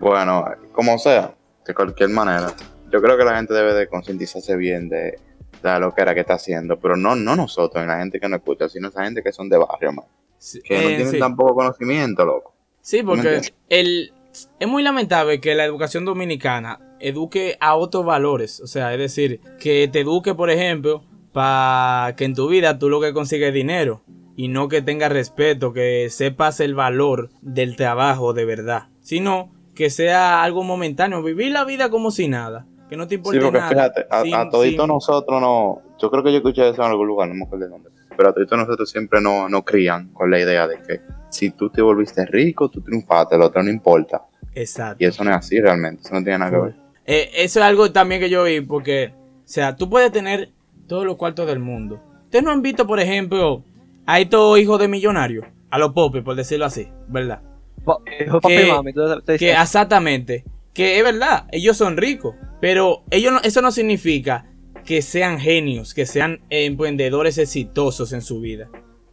Bueno, 0.00 0.44
como 0.72 0.98
sea, 0.98 1.34
de 1.66 1.74
cualquier 1.74 2.08
manera, 2.10 2.52
yo 2.90 3.02
creo 3.02 3.16
que 3.18 3.24
la 3.24 3.36
gente 3.36 3.52
debe 3.54 3.74
de 3.74 3.86
concientizarse 3.86 4.56
bien 4.56 4.88
de 4.88 5.18
la 5.62 5.78
loquera 5.78 6.14
que 6.14 6.20
está 6.20 6.34
haciendo, 6.34 6.78
pero 6.78 6.96
no, 6.96 7.14
no 7.14 7.36
nosotros, 7.36 7.86
la 7.86 7.98
gente 7.98 8.20
que 8.20 8.28
nos 8.28 8.38
escucha, 8.38 8.68
sino 8.68 8.88
esa 8.88 9.04
gente 9.04 9.22
que 9.22 9.32
son 9.32 9.48
de 9.48 9.58
barrio, 9.58 9.92
man, 9.92 10.06
Sí, 10.38 10.60
que 10.62 10.74
no 10.74 10.80
eh, 10.82 10.86
tienen 10.88 11.10
sí. 11.10 11.18
tampoco 11.18 11.54
conocimiento, 11.54 12.24
loco. 12.24 12.54
Sí, 12.80 12.98
¿Me 12.98 13.04
porque 13.04 13.40
el, 13.68 14.12
es 14.60 14.68
muy 14.68 14.82
lamentable 14.82 15.40
que 15.40 15.54
la 15.54 15.64
educación 15.64 16.04
dominicana 16.04 16.80
eduque 17.00 17.56
a 17.60 17.76
otros 17.76 18.04
valores. 18.04 18.60
O 18.60 18.66
sea, 18.66 18.92
es 18.92 18.98
decir, 18.98 19.40
que 19.58 19.88
te 19.88 20.00
eduque, 20.00 20.34
por 20.34 20.50
ejemplo, 20.50 21.02
para 21.32 22.14
que 22.16 22.24
en 22.24 22.34
tu 22.34 22.48
vida 22.48 22.78
tú 22.78 22.88
lo 22.88 23.00
que 23.00 23.12
consigues 23.12 23.48
es 23.48 23.54
dinero 23.54 24.02
y 24.36 24.48
no 24.48 24.68
que 24.68 24.82
tengas 24.82 25.12
respeto, 25.12 25.72
que 25.72 26.08
sepas 26.10 26.60
el 26.60 26.74
valor 26.74 27.30
del 27.42 27.76
trabajo 27.76 28.32
de 28.32 28.44
verdad, 28.44 28.88
sino 29.00 29.52
que 29.74 29.90
sea 29.90 30.42
algo 30.42 30.62
momentáneo, 30.62 31.22
vivir 31.22 31.52
la 31.52 31.64
vida 31.64 31.90
como 31.90 32.10
si 32.10 32.28
nada, 32.28 32.66
que 32.88 32.96
no 32.96 33.06
te 33.06 33.16
importe 33.16 33.38
Sí, 33.38 33.44
porque 33.44 33.58
nada. 33.58 33.70
fíjate, 33.70 34.06
a, 34.10 34.22
Sin- 34.22 34.34
a 34.34 34.48
todito 34.50 34.82
sin- 34.82 34.88
nosotros 34.92 35.40
no, 35.40 35.82
yo 36.00 36.10
creo 36.10 36.22
que 36.22 36.30
yo 36.32 36.38
escuché 36.38 36.68
eso 36.68 36.82
en 36.82 36.90
algún 36.90 37.06
lugar, 37.06 37.28
no 37.28 37.34
me 37.34 37.44
acuerdo 37.44 37.66
de 37.66 37.70
dónde, 37.70 37.90
pero 38.16 38.28
a 38.30 38.32
todito 38.32 38.56
nosotros 38.56 38.90
siempre 38.90 39.20
nos 39.20 39.50
no 39.50 39.64
crían 39.64 40.08
con 40.12 40.30
la 40.30 40.38
idea 40.40 40.66
de 40.66 40.76
que 40.82 41.00
si 41.30 41.50
tú 41.50 41.68
te 41.70 41.82
volviste 41.82 42.24
rico, 42.26 42.68
tú 42.68 42.80
triunfaste, 42.80 43.36
el 43.36 43.42
otro 43.42 43.62
no 43.62 43.70
importa. 43.70 44.22
Exacto. 44.54 44.96
Y 45.02 45.06
eso 45.06 45.22
no 45.24 45.30
es 45.30 45.36
así 45.36 45.60
realmente, 45.60 46.02
eso 46.04 46.14
no 46.14 46.22
tiene 46.22 46.38
nada 46.38 46.50
que 46.50 46.56
ver. 46.58 46.74
Eh, 47.06 47.30
eso 47.36 47.60
es 47.60 47.64
algo 47.66 47.90
también 47.92 48.20
que 48.20 48.28
yo 48.30 48.44
vi, 48.44 48.60
porque, 48.60 49.12
o 49.14 49.42
sea, 49.44 49.76
tú 49.76 49.88
puedes 49.88 50.10
tener 50.12 50.50
todos 50.86 51.04
los 51.04 51.16
cuartos 51.16 51.46
del 51.46 51.58
mundo. 51.58 52.00
Ustedes 52.24 52.44
no 52.44 52.50
han 52.50 52.62
visto, 52.62 52.86
por 52.86 52.98
ejemplo, 53.00 53.62
a 54.06 54.20
estos 54.20 54.58
hijos 54.58 54.78
de 54.80 54.88
millonarios, 54.88 55.44
a 55.70 55.78
los 55.78 55.92
popes, 55.92 56.22
por 56.22 56.34
decirlo 56.34 56.64
así, 56.64 56.88
¿verdad? 57.08 57.40
Pa- 57.84 57.98
hijo, 58.24 58.40
papi, 58.40 58.56
Que- 58.56 58.66
mami, 58.72 58.92
tú 58.92 59.20
te 59.22 59.38
Que 59.38 59.52
exactamente, 59.52 60.44
que 60.78 60.96
es 60.96 61.02
verdad, 61.02 61.46
ellos 61.50 61.76
son 61.76 61.96
ricos, 61.96 62.36
pero 62.60 63.02
ellos 63.10 63.32
no- 63.32 63.40
eso 63.42 63.60
no 63.60 63.72
significa 63.72 64.46
que 64.84 65.02
sean 65.02 65.40
genios, 65.40 65.92
que 65.92 66.06
sean 66.06 66.40
emprendedores 66.50 67.36
exitosos 67.38 68.12
en 68.12 68.22
su 68.22 68.40
vida. 68.40 68.70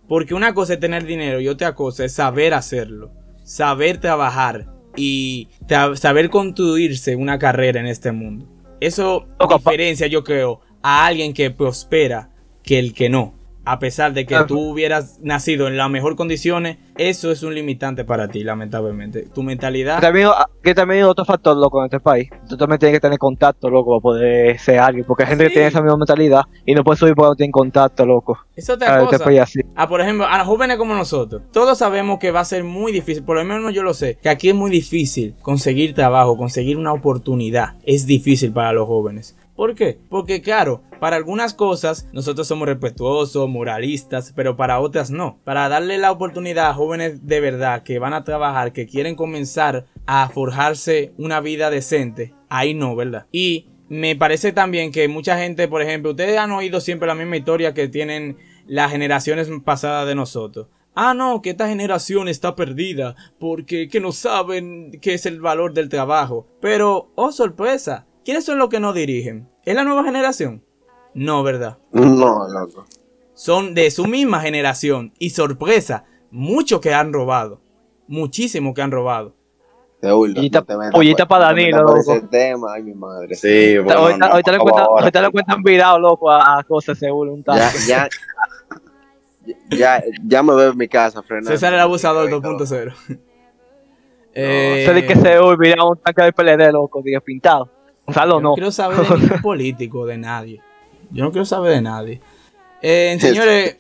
Porque 0.08 0.36
una 0.36 0.54
cosa 0.54 0.74
es 0.76 0.80
tener 0.80 1.08
dinero 1.08 1.40
y 1.42 1.48
otra 1.48 1.74
cosa 1.74 2.06
es 2.06 2.14
saber 2.14 2.54
hacerlo, 2.54 3.12
saber 3.44 3.98
trabajar 3.98 4.68
y 4.96 5.48
tra- 5.68 5.96
saber 5.96 6.30
construirse 6.30 7.16
una 7.16 7.40
carrera 7.40 7.80
en 7.80 7.88
este 7.88 8.12
mundo. 8.12 8.48
Eso 8.80 9.26
diferencia, 9.58 10.06
yo 10.06 10.24
creo, 10.24 10.62
a 10.84 11.08
alguien 11.08 11.34
que 11.34 11.50
prospera 11.50 12.30
que 12.62 12.78
el 12.78 12.94
que 12.94 13.10
no. 13.10 13.35
A 13.66 13.80
pesar 13.80 14.14
de 14.14 14.26
que 14.26 14.36
Ajá. 14.36 14.46
tú 14.48 14.60
hubieras 14.60 15.20
nacido 15.22 15.68
en 15.68 15.76
las 15.76 15.90
mejores 15.90 16.16
condiciones, 16.16 16.78
eso 16.98 17.32
es 17.32 17.44
un 17.44 17.56
limitante 17.56 18.06
para 18.06 18.28
ti, 18.28 18.44
lamentablemente. 18.44 19.24
Tu 19.34 19.44
mentalidad. 19.44 19.96
Que 19.96 20.02
también, 20.06 20.30
que 20.64 20.76
también 20.76 21.04
hay 21.04 21.10
otro 21.10 21.26
factor, 21.26 21.58
loco, 21.58 21.80
en 21.82 21.86
este 21.86 22.00
país. 22.00 22.30
Tú 22.48 22.56
también 22.58 22.80
tienes 22.80 22.96
que 22.98 23.02
tener 23.02 23.18
contacto, 23.18 23.70
loco, 23.70 23.92
para 23.92 24.02
poder 24.02 24.60
ser 24.60 24.80
alguien. 24.80 25.06
Porque 25.06 25.24
hay 25.24 25.30
gente 25.30 25.46
Sí. 25.46 25.50
que 25.50 25.54
tiene 25.56 25.68
esa 25.70 25.82
misma 25.82 25.98
mentalidad 25.98 26.44
y 26.66 26.74
no 26.76 26.84
puede 26.84 26.98
subir 26.98 27.16
porque 27.16 27.30
no 27.30 27.36
tiene 27.36 27.52
contacto, 27.52 28.06
loco. 28.06 28.38
Es 28.56 28.70
otra 28.70 29.02
este 29.02 29.06
cosa. 29.18 29.24
país 29.26 29.40
así. 29.42 29.60
Ah, 29.76 29.90
por 29.90 30.00
ejemplo, 30.00 30.26
a 30.28 30.38
los 30.38 30.48
jóvenes 30.48 30.78
como 30.78 30.94
nosotros, 30.96 31.42
todos 31.52 31.78
sabemos 31.78 32.20
que 32.20 32.32
va 32.32 32.42
a 32.42 32.46
ser 32.46 32.64
muy 32.64 32.92
difícil, 32.92 33.24
por 33.24 33.36
lo 33.38 33.44
menos 33.44 33.74
yo 33.74 33.84
lo 33.84 33.94
sé, 33.94 34.18
que 34.22 34.30
aquí 34.30 34.50
es 34.50 34.56
muy 34.56 34.72
difícil 34.72 35.36
conseguir 35.42 35.94
trabajo, 35.96 36.38
conseguir 36.38 36.78
una 36.78 36.94
oportunidad. 36.94 37.74
Es 37.84 38.06
difícil 38.06 38.52
para 38.54 38.72
los 38.74 38.88
jóvenes. 38.88 39.36
¿Por 39.56 39.74
qué? 39.74 39.98
Porque 40.10 40.42
claro, 40.42 40.84
para 41.00 41.16
algunas 41.16 41.54
cosas 41.54 42.10
nosotros 42.12 42.48
somos 42.48 42.68
respetuosos, 42.68 43.50
moralistas, 43.50 44.34
pero 44.36 44.58
para 44.58 44.80
otras 44.80 45.12
no. 45.12 45.40
Para 45.46 45.70
darle 45.70 45.98
la 45.98 46.12
oportunidad 46.12 46.70
a 46.70 46.74
jóvenes 46.74 47.26
de 47.26 47.40
verdad 47.40 47.84
que 47.84 48.00
van 48.00 48.14
a 48.14 48.26
trabajar, 48.26 48.74
que 48.74 48.86
quieren 48.86 49.16
comenzar 49.16 49.86
a 50.06 50.28
forjarse 50.30 51.14
una 51.18 51.40
vida 51.40 51.70
decente, 51.70 52.34
ahí 52.50 52.74
no, 52.74 52.96
¿verdad? 52.96 53.28
Y 53.32 53.68
me 53.88 54.16
parece 54.16 54.52
también 54.52 54.92
que 54.92 55.08
mucha 55.08 55.38
gente, 55.38 55.68
por 55.68 55.82
ejemplo, 55.82 56.12
ustedes 56.12 56.38
han 56.38 56.52
oído 56.52 56.82
siempre 56.82 57.08
la 57.08 57.16
misma 57.16 57.38
historia 57.38 57.74
que 57.74 57.88
tienen 57.88 58.38
las 58.68 58.92
generaciones 58.92 59.50
pasadas 59.64 60.08
de 60.08 60.16
nosotros. 60.16 60.68
Ah, 60.96 61.14
no, 61.14 61.42
que 61.42 61.52
esta 61.52 61.68
generación 61.68 62.28
está 62.28 62.56
perdida 62.56 63.16
porque 63.38 63.90
que 63.90 64.00
no 64.00 64.12
saben 64.12 64.98
qué 65.02 65.14
es 65.14 65.26
el 65.26 65.42
valor 65.42 65.74
del 65.74 65.90
trabajo. 65.90 66.48
Pero, 66.62 67.12
oh 67.16 67.32
sorpresa, 67.32 68.06
¿quiénes 68.26 68.44
son 68.44 68.58
los 68.58 68.68
que 68.70 68.80
nos 68.82 68.94
dirigen? 68.96 69.48
¿Es 69.64 69.74
la 69.76 69.84
nueva 69.86 70.04
generación? 70.04 70.64
No, 71.14 71.44
¿verdad? 71.44 71.78
No, 71.94 72.48
loco. 72.50 72.86
Son 73.34 73.74
de 73.74 73.90
su 73.92 74.06
misma 74.06 74.42
generación 74.42 75.14
y 75.20 75.30
sorpresa, 75.30 76.04
muchos 76.32 76.82
que 76.82 76.94
han 76.94 77.14
robado. 77.14 77.62
Muchísimos 78.08 78.74
que 78.74 78.82
han 78.82 78.92
robado. 78.92 79.34
Seúl, 80.02 80.34
no 80.34 80.42
Pollita- 80.42 80.66
metas 81.00 81.26
para 81.28 81.46
no 81.46 81.48
Danilo, 81.56 81.82
loco. 81.84 82.00
ese 82.00 82.22
tema, 82.28 82.74
ay, 82.74 82.84
mi 82.84 82.94
madre. 82.94 83.34
Sí, 83.36 83.78
bueno, 83.80 84.02
ahorita, 84.02 84.18
no, 84.20 84.26
ahorita 84.28 84.52
le 84.52 84.58
cuentan, 84.60 84.84
favor. 84.86 85.00
ahorita 85.00 85.22
le 85.22 85.30
cuentan 85.32 85.64
virado, 85.64 86.00
loco, 86.00 86.30
a, 86.32 86.60
a 86.60 86.64
cosas 86.64 86.98
seguro, 87.00 87.34
un 87.34 87.44
Ya, 87.44 87.54
tanto. 87.54 87.78
ya, 87.88 88.10
ya, 89.72 90.04
ya 90.26 90.44
me 90.44 90.54
veo 90.56 90.72
en 90.72 90.78
mi 90.78 90.88
casa, 90.88 91.24
Fernando. 91.24 91.52
César 91.52 91.74
el 91.74 91.80
abusador 91.80 92.28
Y 92.28 92.30
todo. 92.42 92.58
2.0. 92.60 92.94
Eso 94.34 94.94
de 94.94 95.06
que 95.08 95.16
se 95.16 95.38
olvidaba 95.40 95.90
un 95.90 95.98
tanque 95.98 96.22
del 96.24 96.34
PLD, 96.34 96.72
loco, 96.74 97.02
dije 97.04 97.22
pintado. 97.22 97.72
Gonzalo 98.06 98.36
Yo 98.36 98.42
no 98.42 98.50
no. 98.50 98.54
quiero 98.56 98.72
saber 98.72 98.98
de 99.08 99.18
ningún 99.20 99.42
político, 99.42 100.06
de 100.06 100.18
nadie. 100.18 100.62
Yo 101.12 101.24
no 101.24 101.32
quiero 101.32 101.46
saber 101.46 101.74
de 101.74 101.82
nadie. 101.82 102.22
Eh, 102.82 103.18
señores, 103.20 103.78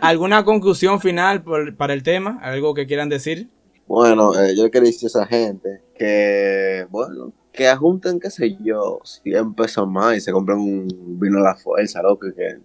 ¿alguna 0.00 0.44
conclusión 0.44 1.00
final 1.00 1.42
por- 1.42 1.74
para 1.76 1.94
el 1.94 2.02
tema? 2.02 2.38
¿Algo 2.42 2.74
que 2.74 2.86
quieran 2.86 3.08
decir? 3.08 3.48
Bueno, 3.88 4.38
eh, 4.38 4.54
yo 4.56 4.64
le 4.64 4.70
quería 4.70 4.88
decir 4.90 5.06
a 5.06 5.08
esa 5.08 5.26
gente 5.26 5.80
que, 5.98 6.86
bueno, 6.90 7.32
que 7.52 7.68
ajunten, 7.68 8.20
qué 8.20 8.30
sé 8.30 8.56
yo, 8.62 9.00
100 9.04 9.54
pesos 9.54 9.88
más 9.88 10.16
y 10.16 10.20
se 10.20 10.32
compren 10.32 10.58
un 10.58 11.18
vino 11.18 11.38
a 11.38 11.42
la 11.42 11.56
fuerza, 11.56 12.02
loco, 12.02 12.26
que 12.36 12.58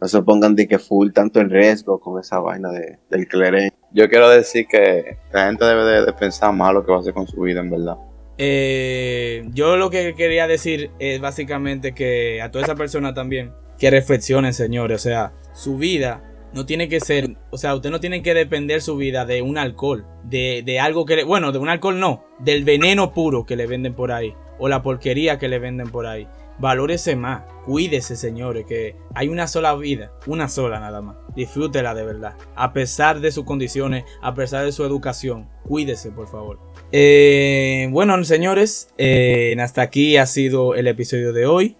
no 0.00 0.06
se 0.08 0.22
pongan 0.22 0.54
de 0.54 0.68
que 0.68 0.78
full 0.78 1.10
tanto 1.10 1.40
en 1.40 1.50
riesgo 1.50 1.98
con 1.98 2.20
esa 2.20 2.38
vaina 2.38 2.70
de, 2.70 2.98
del 3.10 3.26
cleren. 3.26 3.70
Yo 3.92 4.08
quiero 4.08 4.28
decir 4.30 4.66
que 4.68 5.16
la 5.32 5.46
gente 5.46 5.64
debe 5.64 5.84
de, 5.84 6.04
de 6.06 6.12
pensar 6.12 6.54
más 6.54 6.72
lo 6.72 6.84
que 6.84 6.92
va 6.92 6.98
a 6.98 7.00
hacer 7.00 7.14
con 7.14 7.26
su 7.26 7.40
vida, 7.40 7.60
en 7.60 7.70
verdad. 7.70 7.96
Eh, 8.38 9.44
yo 9.52 9.76
lo 9.76 9.90
que 9.90 10.14
quería 10.14 10.46
decir 10.46 10.90
es 11.00 11.20
básicamente 11.20 11.92
que 11.92 12.40
a 12.40 12.50
toda 12.50 12.64
esa 12.64 12.76
persona 12.76 13.12
también 13.12 13.52
que 13.78 13.90
reflexionen, 13.90 14.54
señores. 14.54 15.00
O 15.00 15.02
sea, 15.02 15.32
su 15.52 15.76
vida 15.76 16.24
no 16.52 16.64
tiene 16.64 16.88
que 16.88 17.00
ser, 17.00 17.36
o 17.50 17.58
sea, 17.58 17.74
usted 17.74 17.90
no 17.90 18.00
tiene 18.00 18.22
que 18.22 18.34
depender 18.34 18.80
su 18.80 18.96
vida 18.96 19.26
de 19.26 19.42
un 19.42 19.58
alcohol, 19.58 20.06
de, 20.24 20.62
de 20.64 20.80
algo 20.80 21.04
que, 21.04 21.16
le, 21.16 21.24
bueno, 21.24 21.52
de 21.52 21.58
un 21.58 21.68
alcohol 21.68 21.98
no, 21.98 22.24
del 22.38 22.64
veneno 22.64 23.12
puro 23.12 23.44
que 23.44 23.56
le 23.56 23.66
venden 23.66 23.94
por 23.94 24.12
ahí 24.12 24.34
o 24.58 24.68
la 24.68 24.82
porquería 24.82 25.38
que 25.38 25.48
le 25.48 25.58
venden 25.58 25.88
por 25.88 26.06
ahí. 26.06 26.28
Valórese 26.58 27.14
más, 27.14 27.44
cuídese, 27.64 28.16
señores, 28.16 28.66
que 28.66 28.96
hay 29.14 29.28
una 29.28 29.46
sola 29.46 29.76
vida, 29.76 30.10
una 30.26 30.48
sola 30.48 30.80
nada 30.80 31.00
más. 31.00 31.16
Disfrútela 31.36 31.94
de 31.94 32.04
verdad, 32.04 32.34
a 32.56 32.72
pesar 32.72 33.20
de 33.20 33.30
sus 33.30 33.44
condiciones, 33.44 34.04
a 34.22 34.34
pesar 34.34 34.64
de 34.64 34.72
su 34.72 34.84
educación. 34.84 35.48
Cuídese, 35.62 36.10
por 36.10 36.26
favor. 36.26 36.58
Eh, 36.90 37.88
bueno, 37.90 38.22
señores, 38.24 38.88
eh, 38.96 39.54
hasta 39.60 39.82
aquí 39.82 40.16
ha 40.16 40.26
sido 40.26 40.74
el 40.74 40.86
episodio 40.86 41.32
de 41.32 41.46
hoy. 41.46 41.76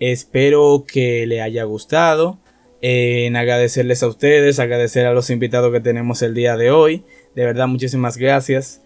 Espero 0.00 0.84
que 0.86 1.26
le 1.26 1.42
haya 1.42 1.64
gustado. 1.64 2.38
Eh, 2.82 3.26
en 3.26 3.36
agradecerles 3.36 4.02
a 4.02 4.08
ustedes, 4.08 4.58
agradecer 4.58 5.06
a 5.06 5.12
los 5.12 5.30
invitados 5.30 5.72
que 5.72 5.80
tenemos 5.80 6.22
el 6.22 6.34
día 6.34 6.56
de 6.56 6.70
hoy. 6.70 7.04
De 7.34 7.44
verdad, 7.44 7.66
muchísimas 7.68 8.16
gracias. 8.16 8.82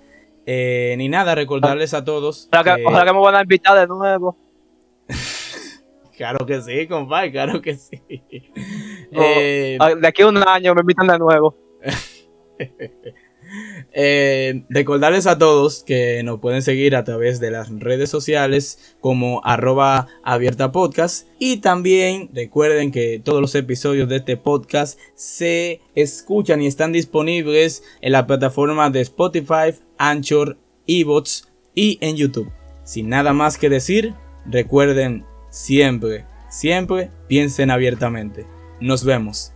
Eh, 0.46 0.94
ni 0.98 1.08
nada, 1.08 1.34
recordarles 1.34 1.94
a 1.94 2.04
todos. 2.04 2.48
Ojalá 2.52 2.76
que, 2.76 2.84
ojalá 2.84 3.04
que 3.04 3.12
me 3.12 3.20
van 3.20 3.34
a 3.34 3.42
invitar 3.42 3.78
de 3.78 3.86
nuevo. 3.86 4.36
Claro 6.16 6.44
que 6.44 6.60
sí, 6.60 6.86
compadre, 6.86 7.32
claro 7.32 7.62
que 7.62 7.76
sí. 7.76 7.98
Eh, 9.10 9.78
De 9.98 10.06
aquí 10.06 10.20
a 10.20 10.26
un 10.28 10.36
año 10.36 10.74
me 10.74 10.82
invitan 10.82 11.06
de 11.06 11.18
nuevo. 11.18 11.56
Eh, 13.92 14.64
recordarles 14.68 15.26
a 15.26 15.38
todos 15.38 15.82
que 15.82 16.22
nos 16.22 16.40
pueden 16.40 16.62
seguir 16.62 16.94
a 16.94 17.04
través 17.04 17.40
de 17.40 17.50
las 17.50 17.70
redes 17.70 18.08
sociales 18.08 18.94
como 19.00 19.40
arroba 19.44 20.08
y 21.38 21.56
también 21.56 22.30
recuerden 22.32 22.92
que 22.92 23.20
todos 23.22 23.40
los 23.40 23.54
episodios 23.54 24.08
de 24.08 24.16
este 24.16 24.36
podcast 24.36 24.98
se 25.14 25.80
escuchan 25.94 26.62
y 26.62 26.66
están 26.66 26.92
disponibles 26.92 27.82
en 28.00 28.12
la 28.12 28.26
plataforma 28.26 28.90
de 28.90 29.00
Spotify, 29.00 29.74
Anchor, 29.98 30.56
Evox 30.86 31.48
y 31.74 31.98
en 32.00 32.16
YouTube. 32.16 32.50
Sin 32.84 33.08
nada 33.08 33.32
más 33.32 33.58
que 33.58 33.68
decir, 33.68 34.14
recuerden 34.46 35.24
siempre, 35.50 36.26
siempre 36.48 37.10
piensen 37.28 37.70
abiertamente. 37.70 38.46
Nos 38.80 39.04
vemos. 39.04 39.52